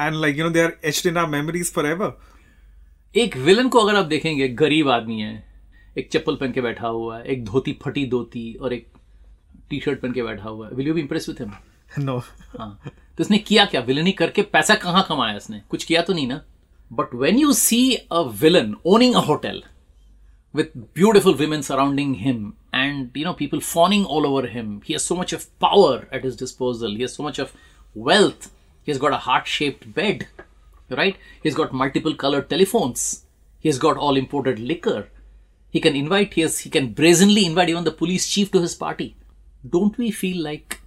and 0.00 0.14
like 0.14 0.38
you 0.38 0.44
know 0.44 0.50
they 0.50 0.60
are 0.60 0.72
H 0.84 1.02
D 1.04 1.10
ना 1.10 1.26
memories 1.26 1.72
for 1.72 1.86
ever 1.86 2.20
एक 3.16 3.36
villain 3.36 3.68
को 3.68 3.78
अगर 3.78 3.98
आप 3.98 4.04
देखेंगे, 4.04 4.48
गरीब 4.48 4.88
आदमी 4.88 5.20
है 5.20 5.51
एक 5.98 6.08
चप्पल 6.12 6.36
पहन 6.36 6.52
के 6.52 6.60
बैठा 6.60 6.88
हुआ 6.88 7.18
है 7.18 7.24
एक 7.24 7.44
धोती 7.44 7.72
फटी 7.82 8.06
धोती 8.10 8.52
और 8.54 8.72
एक 8.72 8.86
टी 9.70 9.80
शर्ट 9.80 10.00
पहन 10.00 10.12
के 10.12 10.22
बैठा 10.22 10.48
हुआ 10.48 10.68
है। 10.68 10.74
Will 10.74 10.86
you 10.88 10.94
be 10.94 11.00
impress 11.00 11.28
with 11.28 11.40
him 11.40 11.52
no 11.98 12.16
हाँ। 12.58 12.80
तो 12.86 13.22
उसने 13.24 13.38
किया 13.38 13.64
क्या? 13.64 13.80
विलनी 13.80 14.12
करके 14.12 14.42
पैसा 14.42 14.74
कहाँ 14.74 15.04
कमाया 15.08 15.36
उसने? 15.36 15.60
कुछ 15.70 15.84
किया 15.84 16.02
तो 16.02 16.12
नहीं 16.12 16.26
ना? 16.26 16.40
But 16.90 17.14
when 17.14 17.38
you 17.38 17.52
see 17.52 17.94
a 17.94 18.20
villain 18.40 18.74
owning 18.86 19.14
a 19.14 19.20
hotel 19.26 19.62
with 20.54 20.76
beautiful 20.96 21.34
women 21.34 21.62
surrounding 21.62 22.14
him 22.18 22.52
and 22.74 23.16
you 23.16 23.24
know 23.24 23.32
people 23.32 23.58
fawning 23.60 24.06
all 24.06 24.26
over 24.26 24.48
him 24.52 24.74
he 24.84 24.92
has 24.94 25.02
so 25.02 25.16
much 25.16 25.34
of 25.34 25.46
power 25.60 26.08
at 26.14 26.24
his 26.24 26.38
disposal 26.38 26.96
he 26.96 27.08
so 27.08 27.22
much 27.22 27.40
of 27.40 27.54
wealth 27.96 28.44
he 28.44 28.92
has 28.92 29.00
got 29.00 29.12
a 29.12 29.18
heart 29.22 29.46
shaped 29.46 29.88
bed 29.96 30.24
right 30.90 31.14
he 31.14 31.48
has 31.48 31.56
got 31.56 31.74
multiple 31.74 32.12
colour 32.20 32.40
telephones 32.50 33.10
he 33.64 33.68
has 33.68 33.80
got 33.80 33.98
all 33.98 34.18
imported 34.18 34.58
liquor 34.58 35.04
he 35.74 35.80
can 35.80 35.96
invite 35.96 36.34
his 36.34 36.58
he 36.60 36.70
can 36.70 36.92
brazenly 36.92 37.44
invite 37.46 37.68
even 37.68 37.84
the 37.84 37.96
police 38.02 38.28
chief 38.28 38.50
to 38.52 38.60
his 38.60 38.74
party. 38.74 39.14
Don't 39.74 39.96
we 39.96 40.10
feel 40.12 40.42
like 40.44 40.80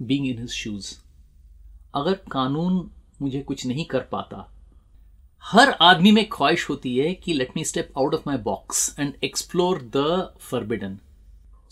being 0.00 0.26
in 0.26 0.38
his 0.38 0.54
shoes? 0.54 0.92
अगर 1.96 2.14
कानून 2.32 2.78
मुझे 3.22 3.40
कुछ 3.48 3.66
नहीं 3.66 3.84
कर 3.90 4.00
पाता 4.12 4.46
हर 5.44 5.70
आदमी 5.82 6.12
में 6.12 6.24
ख्वाहिश 6.28 6.68
होती 6.68 6.96
है 6.96 7.12
कि 7.14 7.32
let 7.32 7.50
me 7.56 7.64
step 7.64 7.98
out 7.98 8.14
of 8.14 8.22
my 8.26 8.36
box 8.44 8.94
and 9.00 9.12
explore 9.24 9.82
the 9.96 10.06
forbidden 10.50 10.98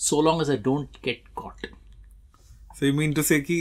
so 0.09 0.21
long 0.23 0.43
as 0.43 0.51
I 0.51 0.57
don't 0.69 0.97
get 1.05 1.23
caught 1.37 1.67
so 2.79 2.87
you 2.87 2.93
mean 2.95 3.15
to 3.15 3.23
say 3.23 3.41
कि 3.41 3.59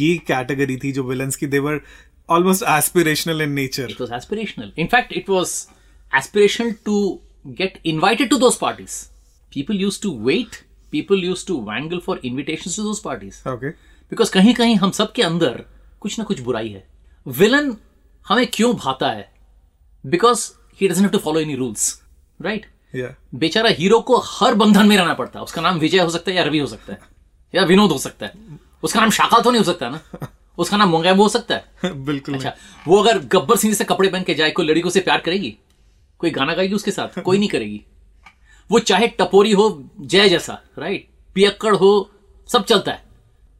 ये 0.00 0.16
कैटेगरी 0.26 0.76
थी 0.84 0.92
जो 0.92 1.02
विलन्स 1.04 1.36
की 1.36 1.46
they were 1.56 1.80
almost 2.28 2.62
aspirational 2.68 3.42
in 3.42 3.52
nature 3.52 3.90
it 3.90 4.00
was 4.00 4.12
aspirational 4.12 4.72
in fact 4.78 5.12
it 5.12 5.30
was 5.30 5.54
aspirational 6.12 6.72
to 6.84 6.98
get 7.46 7.70
invited 7.84 8.30
to 8.30 8.38
those 8.38 8.58
parties. 8.58 9.08
People 9.52 9.76
used 9.86 10.02
to 10.02 10.10
wait, 10.28 10.64
people 10.92 11.16
used 11.30 11.46
to 11.46 11.56
wangle 11.68 12.00
for 12.00 12.16
invitations 12.18 12.76
to 12.76 12.82
those 12.82 13.02
parties. 13.06 13.46
okay. 13.46 13.72
Because 14.10 14.32
कहीं 14.32 14.54
कहीं 14.54 14.76
हम 14.76 14.90
सब 14.90 15.12
के 15.12 15.22
अंदर 15.22 15.64
कुछ 16.00 16.18
ना 16.18 16.24
कुछ 16.24 16.40
बुराई 16.40 16.68
है। 16.68 16.88
विलन 17.26 17.76
हमें 18.28 18.46
क्यों 18.46 18.76
भाता 18.76 19.10
है? 19.10 19.32
Because 20.06 20.52
he 20.80 20.88
doesn't 20.88 21.12
to 21.12 21.18
follow 21.18 21.40
any 21.40 21.54
rules 21.54 22.02
right 22.42 22.66
yeah. 22.96 23.12
बेचारा 23.34 23.70
हीरो 23.70 24.00
को 24.00 24.16
हर 24.16 24.54
बंधन 24.54 24.86
में 24.86 24.96
रहना 24.96 25.14
पड़ता 25.14 25.38
है। 25.38 25.44
उसका 25.44 25.62
नाम 25.62 25.78
विजय 25.78 25.98
हो 25.98 26.10
सकता 26.10 26.30
है 26.30 26.36
या 26.36 26.44
रवि 26.44 26.58
हो 26.58 26.66
सकता 26.66 26.92
है 26.92 26.98
या 27.54 27.64
विनोद 27.64 27.90
हो 27.90 27.98
सकता 27.98 28.26
है। 28.26 28.32
उसका 28.82 29.00
नाम 29.00 29.10
शाकाल 29.10 29.42
तो 29.42 29.50
नहीं 29.50 29.58
हो 29.58 29.72
सकता 29.72 29.88
ना? 29.88 30.00
उसका 30.58 30.76
नाम 30.76 30.88
मोंगैब 30.88 31.20
हो 31.20 31.28
सकता 31.28 31.54
है? 31.54 32.04
बिल्कुल 32.04 32.34
अच्छा 32.34 32.56
वो 32.88 33.02
अगर 33.02 33.18
गब्बर 33.18 33.56
सिंह 33.56 33.74
से 33.74 33.84
कपड़े 33.84 34.08
पहन 34.08 34.22
के 34.22 34.34
जाए 34.34 34.50
कोई 34.50 34.66
लड़की 34.66 34.80
को 34.80 34.90
से 34.90 35.00
प्यार 35.00 35.20
करेगी? 35.20 35.58
कोई 36.22 36.30
गाना 36.30 36.54
गाएगी 36.54 36.74
उसके 36.74 36.90
साथ? 36.90 37.20
कोई 37.22 37.38
नहीं 37.38 37.48
करेगी। 37.48 37.80
वो 38.70 38.78
चाहे 38.80 39.08
टपोरी 39.20 39.52
हो 39.52 39.90
जय 40.00 40.28
जैसा 40.28 40.58
राइट 40.78 41.08
पियक्कड़ 41.34 41.74
हो 41.76 42.10
सब 42.48 42.64
चलता 42.64 42.92
है। 42.92 43.02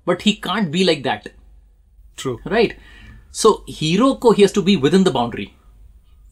But 0.07 0.22
he 0.22 0.33
can't 0.44 0.68
be 0.68 0.85
like 0.85 1.03
that 1.03 1.33
true 2.18 2.38
right 2.46 2.77
so 3.33 3.64
hero 3.70 4.12
को 4.14 4.33
he 4.33 4.42
has 4.42 4.55
to 4.55 4.62
be 4.62 4.77
within 4.94 5.05
the 5.05 5.09
boundary 5.09 5.48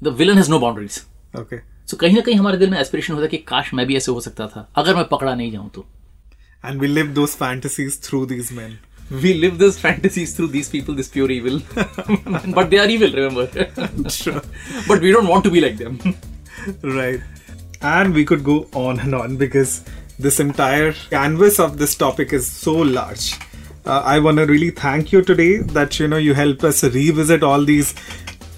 the 0.02 0.08
villain 0.18 0.36
has 0.36 0.50
no 0.50 0.58
boundaries 0.58 1.00
okay 1.38 1.58
so 1.86 1.96
कहीं 1.96 2.14
ना 2.14 2.20
कहीं 2.20 2.36
हमारे 2.36 2.58
दिल 2.58 2.70
में 2.70 2.78
एस्पिरेशन 2.78 3.14
होता 3.14 3.22
है 3.22 3.28
कि 3.28 3.38
काश 3.48 3.74
मैं 3.74 3.86
भी 3.86 3.96
ऐसे 3.96 4.12
हो 4.12 4.20
सकता 4.20 4.46
था। 4.46 4.68
अगर 4.76 4.96
मैं 4.96 5.04
पकड़ा 5.04 5.34
नहीं 5.34 5.52
जाऊँ 5.52 5.70
तो। 5.70 5.86
And 6.64 6.82
we 6.82 6.88
live 6.88 7.12
those 7.18 7.36
fantasies 7.38 7.98
through 8.06 8.24
these 8.32 8.52
men. 8.58 8.72
We 9.10 9.34
live 9.34 9.58
these 9.58 9.78
fantasies 9.78 10.36
through 10.36 10.46
these 10.48 10.68
people 10.68 10.94
this 10.94 11.08
pure 11.08 11.30
evil 11.30 11.60
but 12.54 12.70
they 12.70 12.78
are 12.78 12.88
evil 12.88 13.10
remember 13.10 13.46
Sure. 14.10 14.42
but 14.86 15.00
we 15.00 15.10
don't 15.10 15.26
want 15.26 15.44
to 15.44 15.50
be 15.50 15.60
like 15.60 15.76
them 15.78 15.98
right 16.82 17.20
and 17.82 18.14
we 18.14 18.24
could 18.24 18.44
go 18.44 18.68
on 18.74 19.00
and 19.00 19.14
on 19.14 19.36
because 19.36 19.84
this 20.18 20.38
entire 20.38 20.92
canvas 21.10 21.58
of 21.58 21.78
this 21.78 21.94
topic 21.94 22.32
is 22.34 22.50
so 22.50 22.74
large. 22.74 23.38
Uh, 23.86 24.02
I 24.04 24.18
want 24.18 24.36
to 24.36 24.44
really 24.44 24.70
thank 24.70 25.12
you 25.12 25.22
today 25.22 25.58
that 25.58 25.98
you 25.98 26.06
know 26.06 26.18
you 26.18 26.34
help 26.34 26.62
us 26.62 26.84
revisit 26.84 27.42
all 27.42 27.64
these 27.64 27.92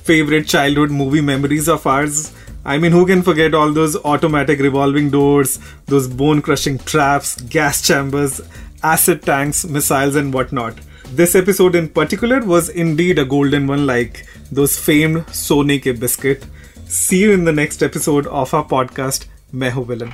favorite 0.03 0.49
childhood 0.49 0.91
movie 0.91 1.21
memories 1.21 1.69
of 1.69 1.87
ours. 1.87 2.33
I 2.65 2.79
mean, 2.79 2.91
who 2.93 3.07
can 3.07 3.23
forget 3.23 3.55
all 3.55 3.73
those 3.73 3.97
automatic 4.05 4.59
revolving 4.59 5.11
doors, 5.11 5.61
those 5.87 6.09
bone 6.09 6.43
crushing 6.43 6.79
traps, 6.79 7.41
gas 7.43 7.81
chambers, 7.87 8.41
acid 8.84 9.24
tanks, 9.24 9.66
missiles, 9.66 10.16
and 10.16 10.34
whatnot? 10.34 10.76
This 11.12 11.36
episode 11.36 11.76
in 11.76 11.90
particular 11.90 12.40
was 12.42 12.70
indeed 12.70 13.18
a 13.20 13.26
golden 13.26 13.68
one, 13.68 13.86
like 13.88 14.26
those 14.52 14.78
famed 14.78 15.26
Sony 15.28 15.80
ke 15.82 15.98
biscuit. 16.00 16.46
See 16.88 17.22
you 17.22 17.32
in 17.32 17.46
the 17.46 17.54
next 17.54 17.82
episode 17.84 18.28
of 18.28 18.54
our 18.54 18.66
podcast, 18.66 19.26
Meho 19.54 19.86
Villain. 19.86 20.14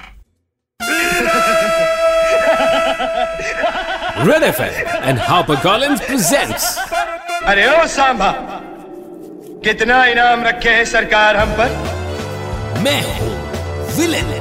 Red 4.26 4.44
FM 4.44 4.86
and 5.10 5.18
HarperCollins 5.20 6.02
presents 6.08 6.66
अरे 7.52 7.66
ओ 7.68 7.86
सांबा 7.94 8.32
कितना 9.64 10.04
इनाम 10.06 10.44
रखे 10.44 10.70
है 10.70 10.86
सरकार 10.92 11.38
हम 11.38 11.52
पर 11.60 12.82
मैं 12.84 13.02
हूँ 13.20 13.32
विलेन 13.98 14.32